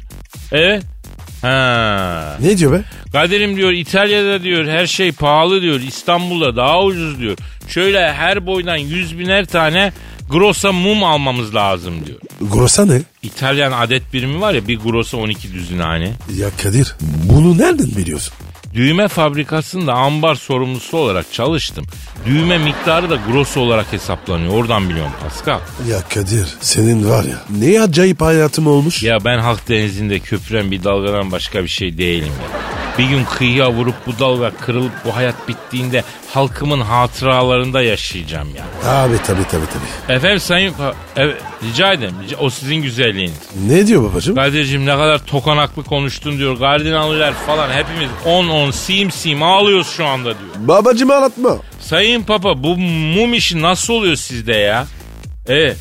[0.52, 0.82] Evet.
[1.42, 2.36] Ha.
[2.40, 2.82] Ne diyor be?
[3.12, 5.80] Kadir'im diyor İtalya'da diyor her şey pahalı diyor.
[5.80, 7.36] İstanbul'da daha ucuz diyor.
[7.68, 9.92] Şöyle her boydan yüz biner tane
[10.30, 12.18] grossa mum almamız lazım diyor.
[12.40, 13.02] Grossa ne?
[13.22, 16.12] İtalyan adet birimi var ya bir grossa 12 düzine hani.
[16.36, 18.34] Ya Kadir bunu nereden biliyorsun?
[18.74, 21.84] Düğme fabrikasında ambar sorumlusu olarak çalıştım.
[22.26, 24.52] Düğme miktarı da grosso olarak hesaplanıyor.
[24.54, 25.58] Oradan biliyorum Pascal.
[25.88, 29.02] Ya Kadir senin var ya ne acayip hayatım olmuş.
[29.02, 32.81] Ya ben halk denizinde köpüren bir dalgadan başka bir şey değilim ya.
[32.98, 38.90] Bir gün kıyıya vurup bu dalga kırılıp bu hayat bittiğinde halkımın hatıralarında yaşayacağım ya.
[38.92, 40.16] Abi tabii tabii tabii.
[40.16, 40.74] Efendim sayın...
[41.16, 42.14] Evet, rica ederim.
[42.40, 43.34] O sizin güzelliğiniz.
[43.68, 44.34] Ne diyor babacığım?
[44.36, 46.58] Kadir'cim ne kadar tokanaklı konuştun diyor.
[46.58, 50.50] Kardinalliler falan hepimiz on on sim sim ağlıyoruz şu anda diyor.
[50.56, 51.56] Babacığım anlatma.
[51.80, 54.86] Sayın Papa bu mum işi nasıl oluyor sizde ya?
[55.48, 55.74] E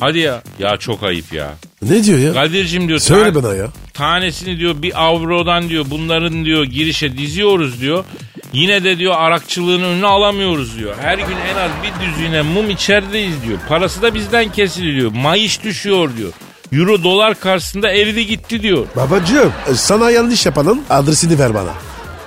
[0.00, 0.42] hadi ya.
[0.58, 1.50] Ya çok ayıp ya.
[1.82, 2.32] Ne diyor ya?
[2.32, 2.98] Kadir'cim diyor.
[2.98, 3.66] Söyle bana ya.
[4.00, 8.04] Tanesini diyor bir avrodan diyor bunların diyor girişe diziyoruz diyor.
[8.52, 10.94] Yine de diyor arakçılığın önüne alamıyoruz diyor.
[11.00, 13.58] Her gün en az bir düzine mum içerideyiz diyor.
[13.68, 15.12] Parası da bizden kesiliyor.
[15.12, 16.32] Mayış düşüyor diyor.
[16.72, 18.86] Euro dolar karşısında eridi gitti diyor.
[18.96, 21.72] Babacığım e, sana yanlış yapanın adresini ver bana.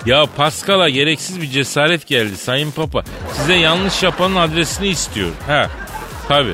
[0.06, 3.04] Ya Pascal'a gereksiz bir cesaret geldi Sayın Papa.
[3.34, 5.30] Size yanlış yapanın adresini istiyor.
[5.48, 5.68] He
[6.28, 6.54] tabi.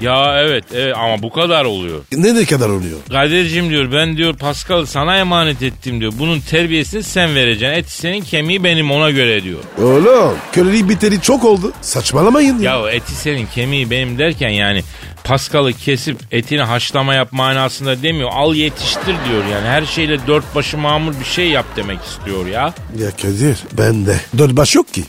[0.00, 2.00] Ya evet evet ama bu kadar oluyor.
[2.12, 2.98] Ne ne kadar oluyor?
[3.12, 6.12] Kadir'cim diyor ben diyor Pascal sana emanet ettim diyor.
[6.18, 7.76] Bunun terbiyesini sen vereceksin.
[7.78, 9.58] Eti senin kemiği benim ona göre diyor.
[9.82, 11.72] Oğlum kölelik biteri çok oldu.
[11.80, 12.74] Saçmalamayın ya.
[12.74, 14.82] Ya eti senin kemiği benim derken yani
[15.24, 18.30] Pascal'ı kesip etini haşlama yap manasında demiyor.
[18.32, 19.66] Al yetiştir diyor yani.
[19.68, 22.74] Her şeyle dört başı mamur bir şey yap demek istiyor ya.
[22.98, 24.16] Ya Kadir ben de.
[24.38, 25.02] Dört baş yok ki.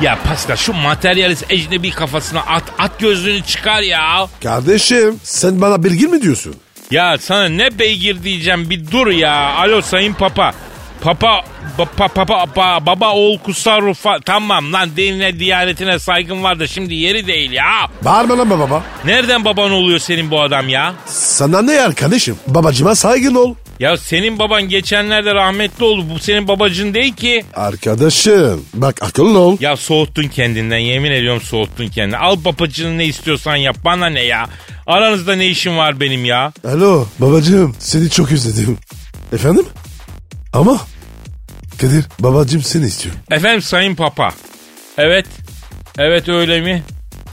[0.00, 4.26] Ya Pascal şu materyalist ecnebi kafasına at, at gözlüğünü çıkar ya.
[4.42, 6.54] Kardeşim sen bana bilgi mi diyorsun?
[6.90, 9.34] Ya sana ne beygir diyeceğim bir dur ya.
[9.54, 10.52] Alo sayın papa.
[11.00, 11.40] Papa
[11.76, 16.66] Papa, papa, ba- baba oğul kutsal ruh fa- Tamam lan dinine diyanetine saygın var da
[16.66, 17.88] şimdi yeri değil ya.
[18.02, 18.82] Bağırma lan baba.
[19.04, 20.94] Nereden baban oluyor senin bu adam ya?
[21.06, 22.36] Sana ne yer kardeşim?
[22.46, 23.54] Babacıma saygın ol.
[23.80, 26.04] Ya senin baban geçenlerde rahmetli oldu.
[26.14, 27.44] Bu senin babacın değil ki.
[27.54, 29.56] Arkadaşım bak akıllı ol.
[29.60, 32.16] Ya soğuttun kendinden yemin ediyorum soğuttun kendini.
[32.16, 34.46] Al babacının ne istiyorsan yap bana ne ya.
[34.86, 36.52] Aranızda ne işim var benim ya?
[36.64, 38.78] Alo babacığım seni çok özledim.
[39.32, 39.66] Efendim?
[40.52, 40.80] Ama
[41.80, 43.14] Kadir babacığım seni istiyor.
[43.30, 44.30] Efendim sayın papa.
[44.98, 45.26] Evet.
[45.98, 46.82] Evet öyle mi?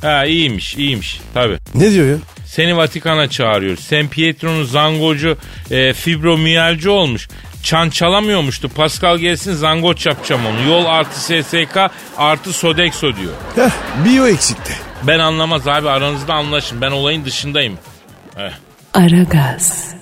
[0.01, 1.58] Ha iyiymiş iyiymiş tabi.
[1.75, 2.17] Ne diyor ya?
[2.51, 3.77] Seni Vatikan'a çağırıyor.
[3.77, 5.37] San Pietro'nun zangocu
[5.71, 7.27] e, fibromiyalci olmuş.
[7.63, 8.69] Çan çalamıyormuştu.
[8.69, 10.69] Pascal gelsin zangoç yapacağım onu.
[10.69, 11.77] Yol artı SSK
[12.17, 13.33] artı Sodexo diyor.
[13.55, 13.69] Heh
[14.05, 14.73] bir o eksikti.
[15.03, 16.81] Ben anlamaz abi aranızda anlaşın.
[16.81, 17.77] Ben olayın dışındayım.
[18.37, 18.51] Eh.
[18.93, 19.95] Aragaz.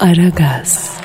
[0.00, 0.97] Aragaz.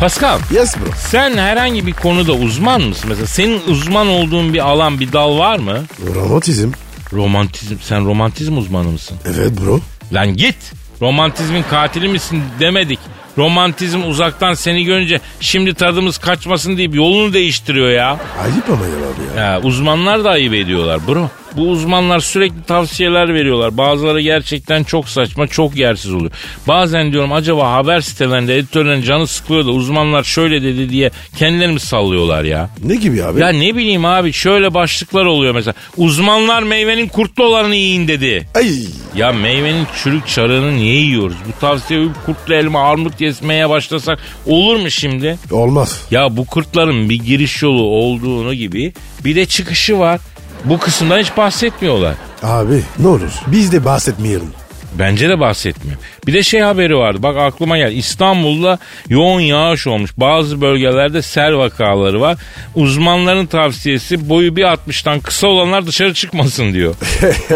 [0.00, 0.84] Pascal Yes bro.
[0.98, 3.04] sen herhangi bir konuda uzman mısın?
[3.08, 5.84] Mesela senin uzman olduğun bir alan bir dal var mı?
[6.14, 6.70] Romantizm.
[7.12, 9.16] Romantizm sen romantizm uzmanı mısın?
[9.26, 9.80] Evet bro.
[10.12, 10.56] Lan git.
[11.00, 12.98] Romantizmin katili misin demedik.
[13.38, 18.18] Romantizm uzaktan seni görünce şimdi tadımız kaçmasın deyip yolunu değiştiriyor ya.
[18.42, 19.44] Ayıp ama ya abi ya.
[19.44, 21.30] Ya uzmanlar da ayıp ediyorlar bro.
[21.56, 23.76] Bu uzmanlar sürekli tavsiyeler veriyorlar.
[23.76, 26.30] Bazıları gerçekten çok saçma, çok yersiz oluyor.
[26.68, 31.80] Bazen diyorum acaba haber sitelerinde editörlerin canı sıkılıyor da uzmanlar şöyle dedi diye kendileri mi
[31.80, 32.70] sallıyorlar ya?
[32.84, 33.40] Ne gibi abi?
[33.40, 35.74] Ya ne bileyim abi şöyle başlıklar oluyor mesela.
[35.96, 38.48] Uzmanlar meyvenin kurtlu olanını yiyin dedi.
[38.54, 38.70] Ay.
[39.16, 41.36] Ya meyvenin çürük çarığını niye yiyoruz?
[41.48, 45.38] Bu tavsiye kurtlu elma armut yesmeye başlasak olur mu şimdi?
[45.50, 46.02] Olmaz.
[46.10, 48.92] Ya bu kurtların bir giriş yolu olduğunu gibi
[49.24, 50.20] bir de çıkışı var.
[50.64, 52.14] Bu kısımdan hiç bahsetmiyorlar.
[52.42, 54.52] Abi ne olur biz de bahsetmeyelim.
[54.98, 55.98] Bence de bahsetmiyor.
[56.26, 57.94] Bir de şey haberi vardı bak aklıma geldi.
[57.94, 60.10] İstanbul'da yoğun yağış olmuş.
[60.16, 62.36] Bazı bölgelerde sel vakaları var.
[62.74, 66.94] Uzmanların tavsiyesi boyu bir 60'tan kısa olanlar dışarı çıkmasın diyor.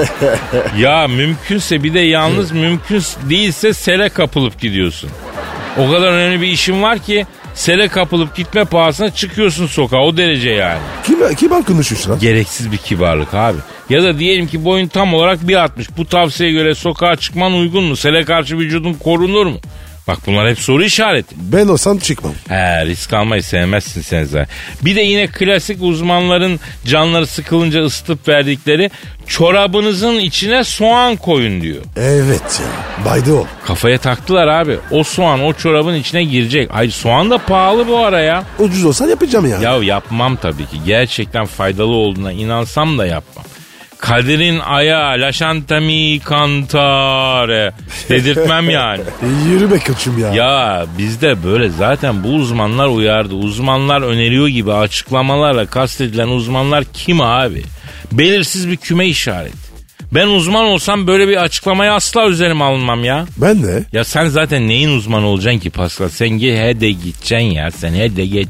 [0.79, 5.11] ya mümkünse bir de yalnız mümkün değilse sele kapılıp gidiyorsun.
[5.79, 7.27] O kadar önemli bir işin var ki
[7.61, 10.81] sele kapılıp gitme pahasına çıkıyorsun sokağa o derece yani.
[11.07, 12.19] Kim, kibar konuşuyorsun lan?
[12.19, 13.59] Gereksiz bir kibarlık abi.
[13.91, 15.69] Ya da diyelim ki boyun tam olarak 1.60.
[15.97, 17.97] Bu tavsiyeye göre sokağa çıkman uygun mu?
[17.97, 19.59] Sele karşı vücudun korunur mu?
[20.11, 21.35] Bak bunlar hep soru işareti.
[21.39, 22.33] Ben olsam çıkmam.
[22.49, 24.47] He risk almayı sevmezsin sen zaten.
[24.85, 28.91] Bir de yine klasik uzmanların canları sıkılınca ısıtıp verdikleri
[29.27, 31.83] çorabınızın içine soğan koyun diyor.
[31.97, 33.05] Evet ya.
[33.05, 33.47] Baydı o.
[33.67, 34.79] Kafaya taktılar abi.
[34.91, 36.71] O soğan o çorabın içine girecek.
[36.73, 38.45] Ay soğan da pahalı bu ara ya.
[38.59, 39.59] Ucuz olsa yapacağım ya.
[39.59, 40.77] Ya yapmam tabii ki.
[40.87, 43.45] Gerçekten faydalı olduğuna inansam da yapmam.
[44.01, 47.73] Kadir'in ayağı laşantami kantare
[48.09, 49.03] dedirtmem yani.
[49.49, 50.33] Yürü be koçum ya.
[50.33, 53.35] Ya bizde böyle zaten bu uzmanlar uyardı.
[53.35, 57.63] Uzmanlar öneriyor gibi açıklamalarla kastedilen uzmanlar kim abi?
[58.13, 59.60] Belirsiz bir küme işareti.
[60.15, 63.27] Ben uzman olsam böyle bir açıklamaya asla üzerime alınmam ya.
[63.37, 63.85] Ben de.
[63.93, 66.09] Ya sen zaten neyin uzmanı olacaksın ki Pascal?
[66.09, 67.71] Sen he de gideceksin ya.
[67.71, 68.49] Sen he de geç.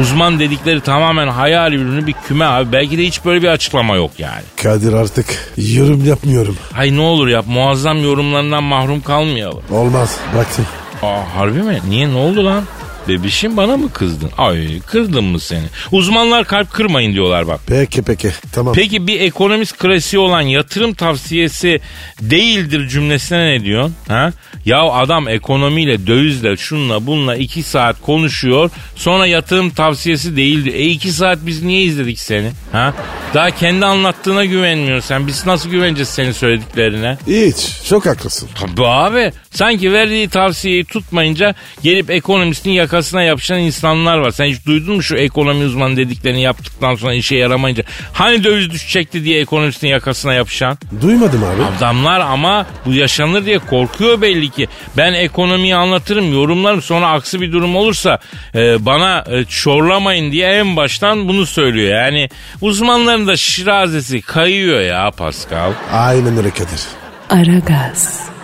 [0.00, 2.72] Uzman dedikleri tamamen hayal ürünü bir küme abi.
[2.72, 4.42] Belki de hiç böyle bir açıklama yok yani.
[4.62, 6.56] Kadir artık yorum yapmıyorum.
[6.72, 9.62] Hay ne olur yap muazzam yorumlarından mahrum kalmayalım.
[9.70, 10.16] Olmaz.
[10.34, 10.66] Bıraktım.
[11.02, 11.80] Aa harbi mi?
[11.88, 12.62] Niye ne oldu lan?
[13.08, 14.30] Bebişim bana mı kızdın?
[14.38, 15.64] Ay kırdım mı seni?
[15.92, 17.60] Uzmanlar kalp kırmayın diyorlar bak.
[17.66, 18.30] Peki peki.
[18.52, 18.74] Tamam.
[18.74, 21.80] Peki bir ekonomist klasiği olan yatırım tavsiyesi
[22.20, 23.94] değildir cümlesine ne diyorsun?
[24.08, 24.32] Ha?
[24.64, 28.70] Ya adam ekonomiyle, dövizle, şunla bununla iki saat konuşuyor.
[28.96, 30.74] Sonra yatırım tavsiyesi değildir.
[30.74, 32.50] E iki saat biz niye izledik seni?
[32.72, 32.94] Ha?
[33.34, 35.26] Daha kendi anlattığına güvenmiyorsun sen.
[35.26, 37.18] Biz nasıl güveneceğiz senin söylediklerine?
[37.26, 37.88] Hiç.
[37.88, 38.48] Çok haklısın.
[38.60, 39.32] Tabii abi.
[39.56, 44.30] Sanki verdiği tavsiyeyi tutmayınca gelip ekonomistin yakasına yapışan insanlar var.
[44.30, 47.84] Sen hiç duydun mu şu ekonomi uzmanı dediklerini yaptıktan sonra işe yaramayınca?
[48.12, 50.78] Hani döviz düşecekti diye ekonomistin yakasına yapışan?
[51.00, 51.76] Duymadım abi.
[51.76, 54.68] Adamlar ama bu yaşanır diye korkuyor belli ki.
[54.96, 58.18] Ben ekonomiyi anlatırım, yorumlarım sonra aksi bir durum olursa
[58.54, 61.98] e, bana e, çorlamayın diye en baştan bunu söylüyor.
[61.98, 62.28] Yani
[62.60, 65.72] uzmanların da şirazesi kayıyor ya Pascal.
[65.92, 66.82] Aynen öyle Kadir.
[67.30, 68.35] Aragaz.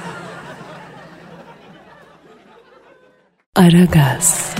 [3.56, 4.54] Aragaz.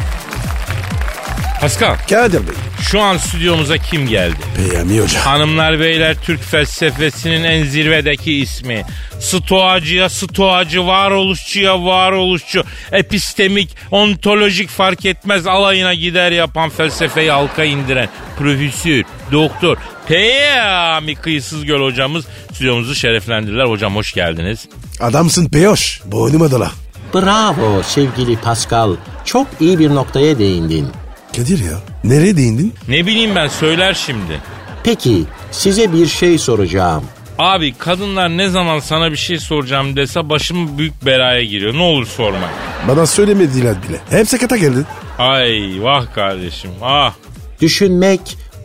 [1.61, 2.55] Pascal Kadir Bey.
[2.90, 4.37] şu an stüdyomuza kim geldi?
[4.57, 5.26] Peyami Hoca.
[5.26, 8.85] Hanımlar beyler Türk felsefesinin en zirvedeki ismi.
[9.20, 19.02] Stoacıya stoacı, varoluşçuya varoluşçu, epistemik, ontolojik fark etmez alayına gider yapan felsefeyi halka indiren profesör,
[19.33, 19.76] doktor,
[20.09, 23.64] Peyami Kıyısız Göl hocamız stüdyomuzu şereflendirdiler.
[23.64, 24.68] Hocam hoş geldiniz.
[25.00, 26.00] Adamsın Peyoş.
[26.05, 26.70] Boynuma dola.
[27.14, 28.96] Bravo sevgili Pascal.
[29.25, 30.88] Çok iyi bir noktaya değindin.
[31.37, 31.79] Kadir ya.
[32.05, 32.75] Nereye değindin?
[32.88, 34.40] Ne bileyim ben söyler şimdi.
[34.85, 37.05] Peki size bir şey soracağım.
[37.38, 41.75] Abi kadınlar ne zaman sana bir şey soracağım dese başım büyük belaya giriyor.
[41.75, 42.48] Ne olur sorma.
[42.88, 44.01] Bana söylemediler bile.
[44.18, 44.87] Hepsi kata geldin.
[45.18, 47.14] Ay vah kardeşim ah.
[47.61, 48.20] Düşünmek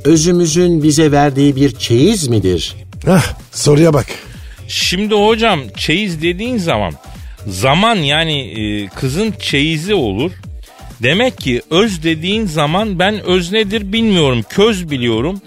[0.05, 2.75] özümüzün bize verdiği bir çeyiz midir?
[3.05, 4.05] Hah soruya bak.
[4.67, 6.93] Şimdi hocam çeyiz dediğin zaman
[7.47, 10.31] zaman yani e, kızın çeyizi olur.
[11.03, 14.41] Demek ki öz dediğin zaman ben öz nedir bilmiyorum.
[14.49, 15.41] Köz biliyorum.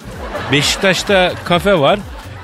[0.52, 1.98] Beşiktaş'ta kafe var.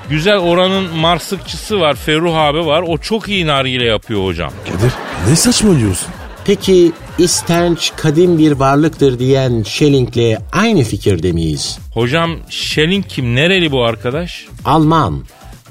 [0.09, 1.95] Güzel oranın marsıkçısı var.
[1.95, 2.83] Ferruh abi var.
[2.87, 4.51] O çok iyi nargile yapıyor hocam.
[4.65, 4.91] Kadir
[5.29, 6.07] ne saçmalıyorsun?
[6.45, 11.79] Peki istenç kadim bir varlıktır diyen Schelling'le aynı fikirde miyiz?
[11.93, 13.35] Hocam Schelling kim?
[13.35, 14.45] Nereli bu arkadaş?
[14.65, 15.23] Alman.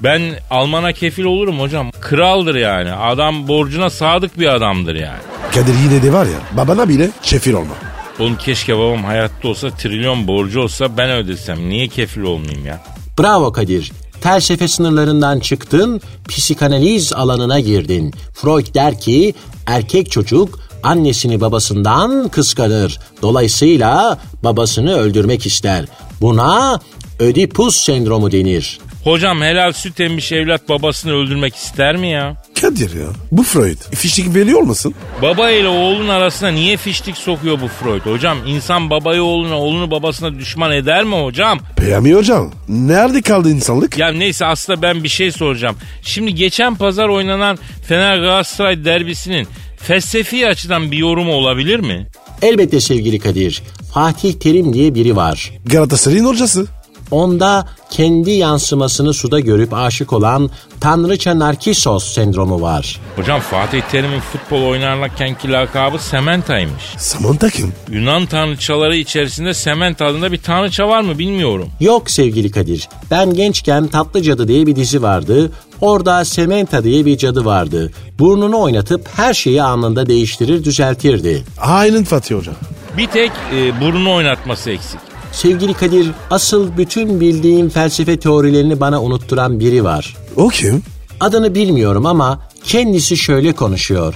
[0.03, 1.91] Ben Alman'a kefil olurum hocam.
[2.01, 2.91] Kraldır yani.
[2.91, 5.19] Adam borcuna sadık bir adamdır yani.
[5.53, 7.73] Kadir yine de var ya babana bile şefil olma.
[8.19, 11.69] Oğlum keşke babam hayatta olsa trilyon borcu olsa ben ödesem.
[11.69, 12.83] Niye kefil olmayayım ya?
[13.19, 13.91] Bravo Kadir.
[14.21, 18.13] Felsefe sınırlarından çıktın, psikanaliz alanına girdin.
[18.33, 19.33] Freud der ki
[19.65, 22.99] erkek çocuk annesini babasından kıskanır.
[23.21, 25.85] Dolayısıyla babasını öldürmek ister.
[26.21, 26.79] Buna
[27.19, 28.79] Ödipus sendromu denir.
[29.07, 32.43] Hocam helal süt emmiş evlat babasını öldürmek ister mi ya?
[32.61, 34.93] Kadir ya bu Freud fişlik veriyor olmasın?
[35.21, 38.01] Baba ile oğlun arasına niye fişlik sokuyor bu Freud?
[38.05, 41.59] Hocam insan babayı oğluna, oğlunu babasına düşman eder mi hocam?
[41.77, 43.97] Peyami hocam nerede kaldı insanlık?
[43.97, 45.75] Ya neyse aslında ben bir şey soracağım.
[46.01, 52.07] Şimdi geçen pazar oynanan Fener Galatasaray derbisinin felsefi açıdan bir yorumu olabilir mi?
[52.41, 53.63] Elbette sevgili Kadir.
[53.93, 55.51] Fatih Terim diye biri var.
[55.65, 56.67] Galatasaray'ın hocası.
[57.11, 60.49] Onda kendi yansımasını suda görüp aşık olan
[60.81, 62.99] Tanrıça Narkisos sendromu var.
[63.15, 66.83] Hocam Fatih Terim'in futbol oynarkenki lakabı Sementa'ymış.
[66.97, 67.73] Samantha kim?
[67.91, 71.69] Yunan tanrıçaları içerisinde Sement adında bir tanrıça var mı bilmiyorum.
[71.79, 72.89] Yok sevgili Kadir.
[73.11, 75.51] Ben gençken Tatlı Cadı diye bir dizi vardı.
[75.81, 77.91] Orada Sementa diye bir cadı vardı.
[78.19, 81.43] Burnunu oynatıp her şeyi anında değiştirir düzeltirdi.
[81.57, 82.55] Aynen Fatih hocam.
[82.97, 84.99] Bir tek e, burnunu oynatması eksik.
[85.37, 90.15] Sevgili Kadir, asıl bütün bildiğim felsefe teorilerini bana unutturan biri var.
[90.35, 90.83] O kim?
[91.19, 94.15] Adını bilmiyorum ama kendisi şöyle konuşuyor.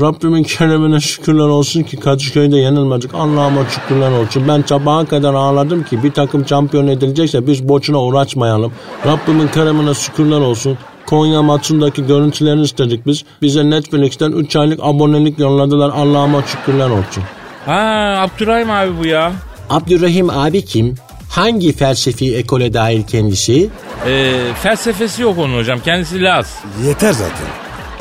[0.00, 3.14] Rabbimin keremine şükürler olsun ki Kadıköy'de yenilmedik.
[3.14, 4.48] Allah'ıma şükürler olsun.
[4.48, 8.72] Ben sabaha kadar ağladım ki bir takım şampiyon edilecekse biz boşuna uğraşmayalım.
[9.06, 10.78] Rabbimin keremine şükürler olsun.
[11.06, 13.24] Konya maçındaki görüntülerini istedik biz.
[13.42, 15.90] Bize Netflix'ten 3 aylık abonelik yolladılar.
[15.94, 17.22] Allah'ıma şükürler olsun.
[17.66, 19.32] Ha Abdurrahim abi bu ya.
[19.70, 20.94] Abdurrahim abi kim?
[21.30, 23.70] Hangi felsefi ekole dahil kendisi?
[24.06, 25.80] Ee, felsefesi yok onun hocam.
[25.80, 26.54] Kendisi Laz.
[26.86, 27.46] Yeter zaten.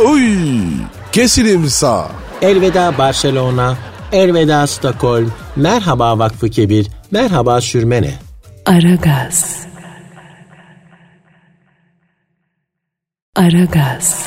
[0.06, 0.22] Oy.
[1.12, 2.12] Kesileyim sağ.
[2.42, 3.76] Elveda Barcelona,
[4.12, 8.14] elveda Stockholm, merhaba Vakfı Kebir, merhaba Sürmene.
[8.66, 9.68] Aragaz.
[13.36, 14.26] Aragaz.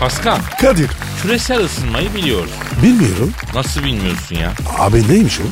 [0.00, 0.90] Pascal, Kadir.
[1.22, 2.50] küresel ısınmayı biliyoruz.
[2.82, 3.32] Bilmiyorum.
[3.54, 4.52] Nasıl bilmiyorsun ya?
[4.78, 5.42] Abi neymiş o?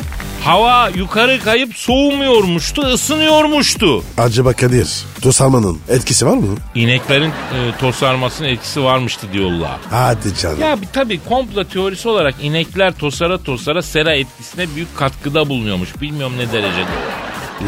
[0.45, 4.03] Hava yukarı kayıp soğumuyormuştu, ısınıyormuştu.
[4.19, 5.05] Acaba Kadir.
[5.23, 6.47] Tosarmanın etkisi var mı?
[6.75, 7.33] İneklerin e,
[7.81, 9.77] tosarmasının etkisi varmıştı diyorlar.
[9.91, 10.61] Hadi canım.
[10.61, 16.01] Ya tabii komplo teorisi olarak inekler tosara tosara sera etkisine büyük katkıda bulunuyormuş.
[16.01, 16.91] Bilmiyorum ne derecede.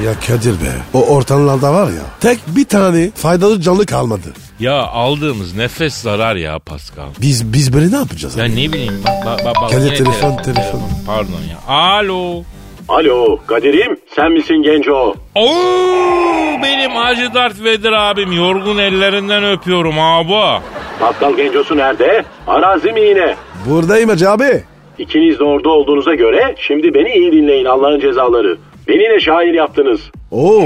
[0.05, 0.72] Ya Kadir be.
[0.95, 2.03] O ortamlarda var ya.
[2.20, 4.33] Tek bir tane faydalı canlı kalmadı.
[4.61, 7.09] Ya aldığımız nefes zarar ya Pascal.
[7.20, 8.37] Biz biz böyle ne yapacağız?
[8.37, 8.53] Ya abi?
[8.53, 9.62] ne bileyim bak bak bak.
[9.62, 10.83] bak Kadir, telefon, telefon.
[11.07, 11.74] Pardon ya.
[11.74, 12.43] Alo.
[12.89, 15.14] Alo Kadir'im sen misin genco?
[15.34, 20.62] Oo, benim Hacı Dert Vedir abim yorgun ellerinden öpüyorum abi.
[21.01, 22.24] Pascal gencosu nerede?
[22.47, 23.34] Arazi mi yine?
[23.70, 24.62] Buradayım Hacı abi.
[24.99, 28.57] İkiniz de orada olduğunuza göre şimdi beni iyi dinleyin Allah'ın cezaları.
[28.89, 30.01] Beni de şair yaptınız.
[30.30, 30.62] Oo.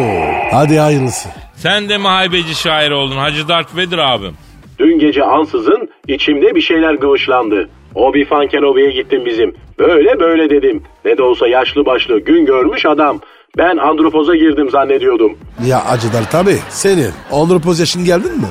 [0.52, 1.28] Hadi hayırlısı.
[1.56, 4.34] Sen de mi haybeci şair oldun Hacı Dert Vedir abim?
[4.78, 7.68] Dün gece ansızın içimde bir şeyler gıvışlandı.
[7.94, 9.54] O bir Fankenobi'ye gittim bizim.
[9.80, 10.82] Böyle böyle dedim.
[11.04, 13.20] Ne de olsa yaşlı başlı gün görmüş adam.
[13.58, 15.38] Ben andropoza girdim zannediyordum.
[15.66, 16.56] Ya acılar tabi.
[16.68, 17.10] Senin.
[17.30, 18.46] Onur Poz yaşın geldin mi?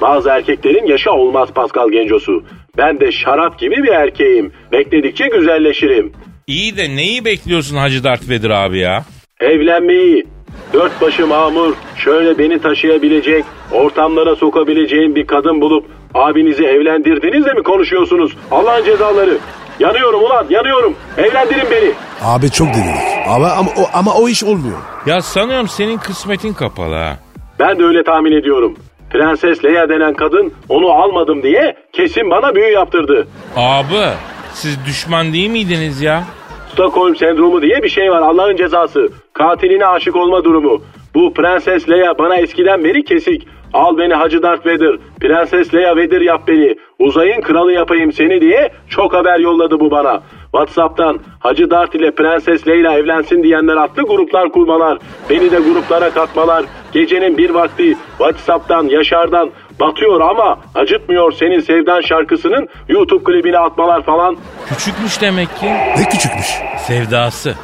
[0.00, 2.44] Bazı erkeklerin yaşı olmaz Pascal Gencosu.
[2.76, 4.52] Ben de şarap gibi bir erkeğim.
[4.72, 6.12] Bekledikçe güzelleşirim.
[6.46, 9.04] İyi de neyi bekliyorsun Hacı Dert Vedir abi ya?
[9.40, 10.26] Evlenmeyi,
[10.72, 17.62] dört başı mamur, şöyle beni taşıyabilecek, ortamlara sokabileceğim bir kadın bulup abinizi evlendirdiniz de mi
[17.62, 18.36] konuşuyorsunuz?
[18.50, 19.38] Allah'ın cezaları.
[19.80, 20.94] Yanıyorum ulan yanıyorum.
[21.18, 21.92] Evlendirin beni.
[22.22, 23.28] Abi çok denedik.
[23.28, 24.78] Ama, ama, o, ama o iş olmuyor.
[25.06, 27.16] Ya sanıyorum senin kısmetin kapalı ha.
[27.58, 28.76] Ben de öyle tahmin ediyorum.
[29.10, 33.28] Prenses Leia denen kadın onu almadım diye kesin bana büyü yaptırdı.
[33.56, 34.06] Abi
[34.54, 36.24] siz düşman değil miydiniz ya?
[36.72, 39.08] Stockholm sendromu diye bir şey var Allah'ın cezası.
[39.32, 40.82] Katiline aşık olma durumu.
[41.14, 43.48] Bu Prenses Leia bana eskiden beri kesik.
[43.72, 44.96] Al beni Hacı Darth Vader.
[45.20, 46.76] Prenses Leia Vader yap beni.
[46.98, 50.22] Uzayın kralı yapayım seni diye çok haber yolladı bu bana.
[50.42, 54.98] Whatsapp'tan Hacı Dart ile Prenses Leyla evlensin diyenler attı gruplar kurmalar.
[55.30, 56.64] Beni de gruplara katmalar.
[56.92, 59.50] Gecenin bir vakti Whatsapp'tan Yaşar'dan
[59.80, 64.36] batıyor ama acıtmıyor senin sevdan şarkısının YouTube klibini atmalar falan.
[64.68, 65.66] Küçükmüş demek ki.
[65.96, 66.46] Ne küçükmüş.
[66.86, 67.54] Sevdası.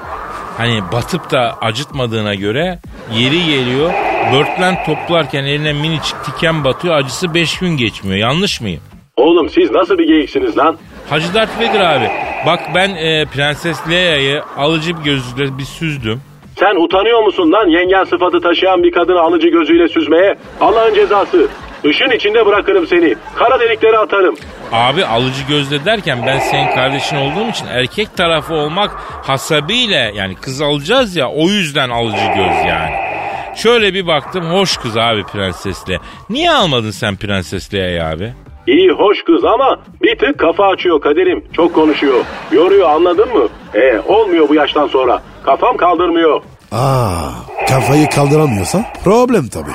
[0.56, 2.78] Hani batıp da acıtmadığına göre
[3.12, 3.90] yeri geliyor.
[4.32, 6.94] Börtlen toplarken eline minicik tiken batıyor.
[6.94, 8.16] Acısı 5 gün geçmiyor.
[8.18, 8.80] Yanlış mıyım?
[9.16, 10.76] Oğlum siz nasıl bir geyiksiniz lan?
[11.10, 12.10] Hacı Dert Vedir abi.
[12.46, 16.20] Bak ben e, Prenses Leia'yı alıcı bir gözlükle bir süzdüm.
[16.58, 20.34] Sen utanıyor musun lan yengen sıfatı taşıyan bir kadını alıcı gözüyle süzmeye?
[20.60, 21.48] Allah'ın cezası.
[21.84, 23.14] Işın içinde bırakırım seni.
[23.34, 24.34] Kara deliklere atarım.
[24.72, 28.90] Abi alıcı gözle derken ben senin kardeşin olduğum için erkek tarafı olmak
[29.26, 33.05] hasabiyle yani kız alacağız ya o yüzden alıcı göz yani.
[33.56, 35.98] Şöyle bir baktım hoş kız abi prensesle.
[36.30, 38.32] Niye almadın sen prensesliğe abi?
[38.66, 41.44] İyi hoş kız ama bir tık kafa açıyor kaderim.
[41.52, 42.24] Çok konuşuyor.
[42.52, 43.48] Yoruyor anladın mı?
[43.74, 45.22] E olmuyor bu yaştan sonra.
[45.44, 46.40] Kafam kaldırmıyor.
[46.72, 47.30] Aa,
[47.68, 49.70] kafayı kaldıramıyorsan problem tabi.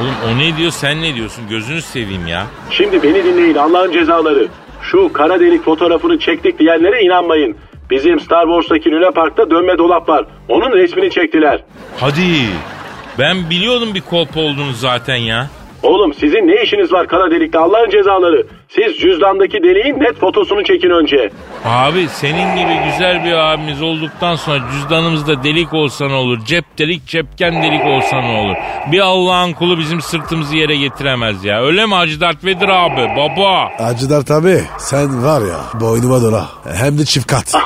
[0.00, 2.46] Oğlum o ne diyor sen ne diyorsun gözünü seveyim ya.
[2.70, 4.48] Şimdi beni dinleyin Allah'ın cezaları.
[4.82, 7.56] Şu kara delik fotoğrafını çektik diyenlere inanmayın.
[7.90, 10.24] Bizim Star Wars'taki Luna Park'ta dönme dolap var.
[10.48, 11.64] Onun resmini çektiler.
[12.00, 12.22] Hadi
[13.18, 15.48] ben biliyordum bir kolpa olduğunu zaten ya.
[15.82, 18.46] Oğlum sizin ne işiniz var kara delikte Allah'ın cezaları?
[18.68, 21.30] Siz cüzdandaki deliğin net fotosunu çekin önce.
[21.64, 26.38] Abi senin gibi güzel bir abimiz olduktan sonra cüzdanımızda delik olsa ne olur?
[26.44, 28.56] Cep delik cepken delik olsa ne olur?
[28.92, 31.62] Bir Allah'ın kulu bizim sırtımızı yere getiremez ya.
[31.62, 33.70] Öyle mi Hacı Dert Vedir abi baba?
[33.78, 34.60] Acılar tabi.
[34.78, 36.48] Sen var ya boynuma dola.
[36.74, 37.54] Hem de çift kat.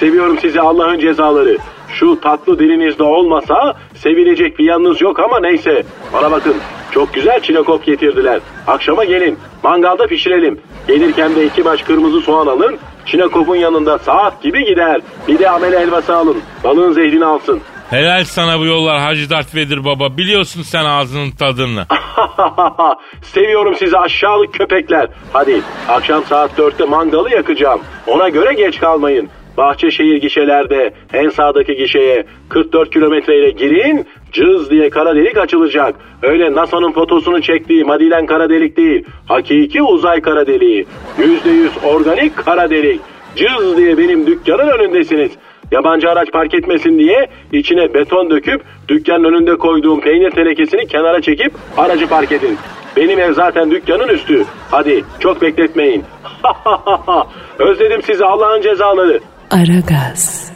[0.00, 1.58] Seviyorum sizi Allah'ın cezaları.
[1.98, 5.82] Şu tatlı dilinizde olmasa sevilecek bir yanınız yok ama neyse.
[6.12, 6.56] Bana bakın
[6.90, 8.40] çok güzel çinekop getirdiler.
[8.66, 10.60] Akşama gelin mangalda pişirelim.
[10.88, 12.78] Gelirken de iki baş kırmızı soğan alın.
[13.06, 15.00] Çinekopun yanında saat gibi gider.
[15.28, 16.36] Bir de amele helvası alın.
[16.64, 17.60] Balığın zehrini alsın.
[17.90, 20.16] Helal sana bu yollar Hacı Dert Vedir baba.
[20.16, 21.86] Biliyorsun sen ağzının tadını.
[23.22, 25.08] Seviyorum sizi aşağılık köpekler.
[25.32, 27.80] Hadi akşam saat 4'te mangalı yakacağım.
[28.06, 29.28] Ona göre geç kalmayın.
[29.56, 34.06] Bahçeşehir gişelerde en sağdaki gişeye 44 kilometreyle girin.
[34.32, 35.94] Cız diye kara delik açılacak.
[36.22, 39.04] Öyle NASA'nın fotosunu çektiği madilen kara delik değil.
[39.28, 40.86] Hakiki uzay kara deliği.
[41.18, 43.00] %100 organik kara delik.
[43.36, 45.30] Cız diye benim dükkanın önündesiniz.
[45.72, 51.52] Yabancı araç park etmesin diye içine beton döküp dükkanın önünde koyduğum peynir tenekesini kenara çekip
[51.76, 52.58] aracı park edin.
[52.96, 54.44] Benim ev zaten dükkanın üstü.
[54.70, 56.04] Hadi çok bekletmeyin.
[57.58, 59.20] Özledim sizi Allah'ın cezaları.
[59.50, 60.50] Aragaz.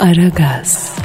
[0.00, 0.96] Aragaz.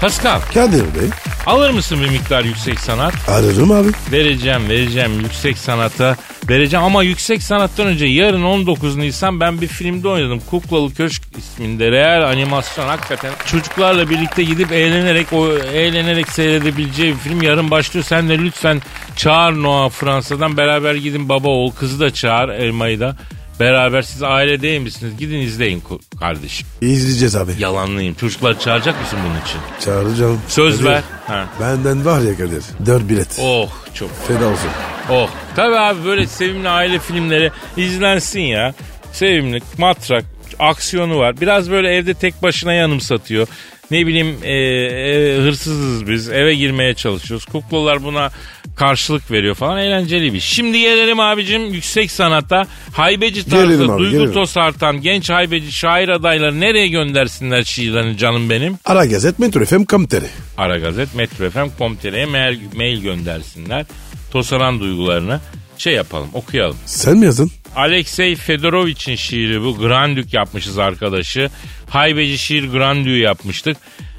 [0.00, 1.10] Pascal Kadir Bey
[1.46, 3.14] alır mısın bir miktar yüksek sanat?
[3.28, 3.88] ararım abi.
[4.12, 6.16] Vereceğim vereceğim yüksek sanata
[6.50, 10.40] vereceğim ama yüksek sanattan önce yarın 19 Nisan ben bir filmde oynadım.
[10.50, 17.42] Kuklalı Köşk isminde real animasyon hakikaten çocuklarla birlikte gidip eğlenerek o eğlenerek seyredebileceği bir film
[17.42, 18.04] yarın başlıyor.
[18.08, 18.82] Sen de lütfen
[19.16, 23.16] çağır Noah Fransa'dan beraber gidin baba oğul kızı da çağır Elmay'ı da.
[23.60, 25.12] Beraber siz aile değil misiniz?
[25.18, 25.82] Gidin izleyin
[26.20, 26.66] kardeşim.
[26.80, 27.52] İzleyeceğiz abi.
[27.58, 28.14] Yalanlıyım.
[28.14, 29.84] Çocuklar çağıracak mısın bunun için?
[29.84, 30.40] Çağıracağım.
[30.48, 31.02] Söz Kadir, ver.
[31.26, 31.46] Ha.
[31.60, 32.64] Benden var ya Kadir.
[32.86, 33.38] Dört bilet.
[33.42, 34.70] Oh çok Feda olsun.
[35.10, 35.30] Oh.
[35.56, 38.74] Tabii abi böyle sevimli aile filmleri izlensin ya.
[39.12, 40.24] Sevimli, matrak,
[40.58, 41.40] aksiyonu var.
[41.40, 43.46] Biraz böyle evde tek başına yanım satıyor.
[43.90, 47.44] Ne bileyim e, e, hırsızız biz eve girmeye çalışıyoruz.
[47.44, 48.30] Kuklalar buna
[48.76, 50.40] karşılık veriyor falan eğlenceli bir.
[50.40, 52.66] Şimdi gelelim abicim yüksek sanata.
[52.92, 54.32] Haybeci tarzı duygu gelelim.
[54.32, 58.78] tosartan genç haybeci şair adayları nereye göndersinler şiirlerini canım benim?
[58.84, 60.26] Ara Gazet Metro FM Kamteri.
[60.58, 63.86] Ara Gazet, Metro FM, Komitere'ye mail, mail göndersinler.
[64.30, 65.40] Tosaran duygularını
[65.78, 66.76] şey yapalım, okuyalım.
[66.86, 67.50] Sen mi yazdın?
[67.76, 69.76] Alexey Fedorovic'in şiiri bu.
[69.78, 71.50] Grandük yapmışız arkadaşı.
[71.90, 73.76] Haybeci şiir Grandük'ü yapmıştık.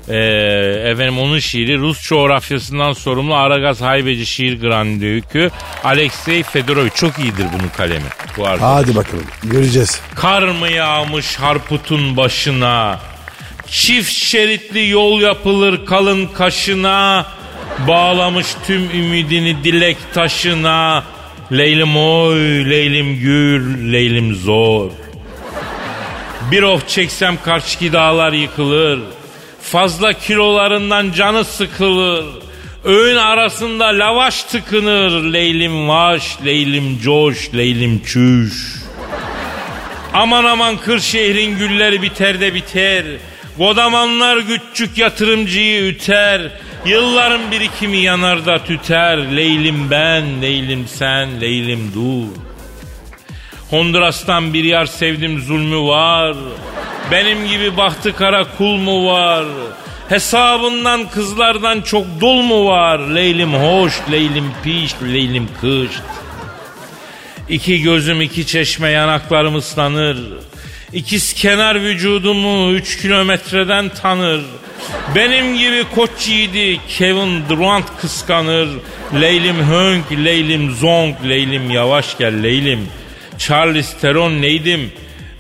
[0.10, 0.16] Ee,
[0.86, 5.52] efendim onun şiiri Rus coğrafyasından sorumlu Aragaz Haybeci şiir Grandük'ü
[5.84, 8.06] Alexey Fedorovich çok iyidir bunun kalemi.
[8.38, 8.74] Bu arkadaş.
[8.86, 9.26] Hadi bakalım.
[9.44, 10.02] Göreceğiz.
[10.16, 13.00] Kar mı yağmış harputun başına?
[13.68, 17.26] Çift şeritli yol yapılır kalın kaşına.
[17.88, 21.04] Bağlamış tüm ümidini dilek taşına.
[21.52, 24.92] Leylim oy, leylim gür, leylim zor.
[26.52, 29.00] Bir of çeksem karşıki dağlar yıkılır.
[29.62, 32.26] Fazla kilolarından canı sıkılır.
[32.86, 35.34] Öğün arasında lavaş tıkınır.
[35.34, 38.76] Leylim vaş, leylim coş, leylim çüş.
[40.14, 43.06] Aman aman Kırşehir'in gülleri biter de biter.
[43.58, 46.42] Godamanlar küçük yatırımcıyı üter.
[46.86, 49.36] Yılların birikimi yanar da tüter.
[49.38, 52.42] Leylim ben, leylim sen, leylim dur.
[53.70, 56.36] Honduras'tan bir yar sevdim zulmü var.
[57.12, 59.46] Benim gibi bahtı kara kul mu var?
[60.10, 63.00] Hesabından kızlardan çok dol mu var?
[63.00, 65.92] Leylim hoş, leylim piş, leylim kış.
[67.50, 70.18] İki gözüm iki çeşme yanaklarım ıslanır.
[70.94, 74.42] İkiz kenar vücudumu üç kilometreden tanır.
[75.16, 78.70] Benim gibi koç yiğidi Kevin Durant kıskanır.
[79.22, 82.88] Leylim hönk, leylim zonk, leylim yavaş gel leylim.
[83.38, 84.92] Charles Theron neydim?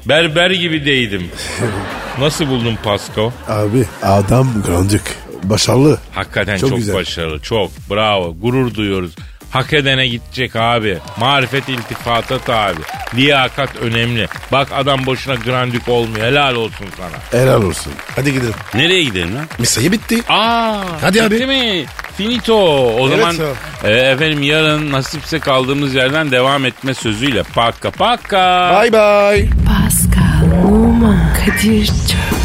[0.05, 1.31] Berber gibi deydim.
[2.19, 3.31] Nasıl buldun Pascal?
[3.47, 5.01] Abi adam Grandük.
[5.43, 5.99] Başarılı.
[6.11, 6.95] Hakikaten Çok çok, güzel.
[6.95, 7.39] başarılı.
[7.39, 8.35] Çok bravo.
[8.41, 9.11] Gurur duyuyoruz.
[9.51, 10.97] Hak edene gidecek abi.
[11.17, 12.79] Marifet iltifatat abi.
[13.15, 14.27] Liyakat önemli.
[14.51, 16.25] Bak adam boşuna grandük olmuyor.
[16.27, 17.41] Helal olsun sana.
[17.41, 17.93] Helal olsun.
[18.15, 18.53] Hadi gidelim.
[18.73, 19.45] Nereye gidelim lan?
[19.59, 20.23] Mesai bitti.
[20.29, 21.45] Aa, Hadi bitti abi.
[21.45, 21.85] mi?
[22.17, 22.55] Finito.
[22.87, 27.43] O Evet, zaman sağ e, efendim yarın nasipse kaldığımız yerden devam etme sözüyle.
[27.43, 28.79] Paka paka.
[28.81, 29.49] Bye bye.
[29.67, 32.40] Pascal, Oman, Kadir çok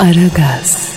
[0.00, 0.89] Aragaz.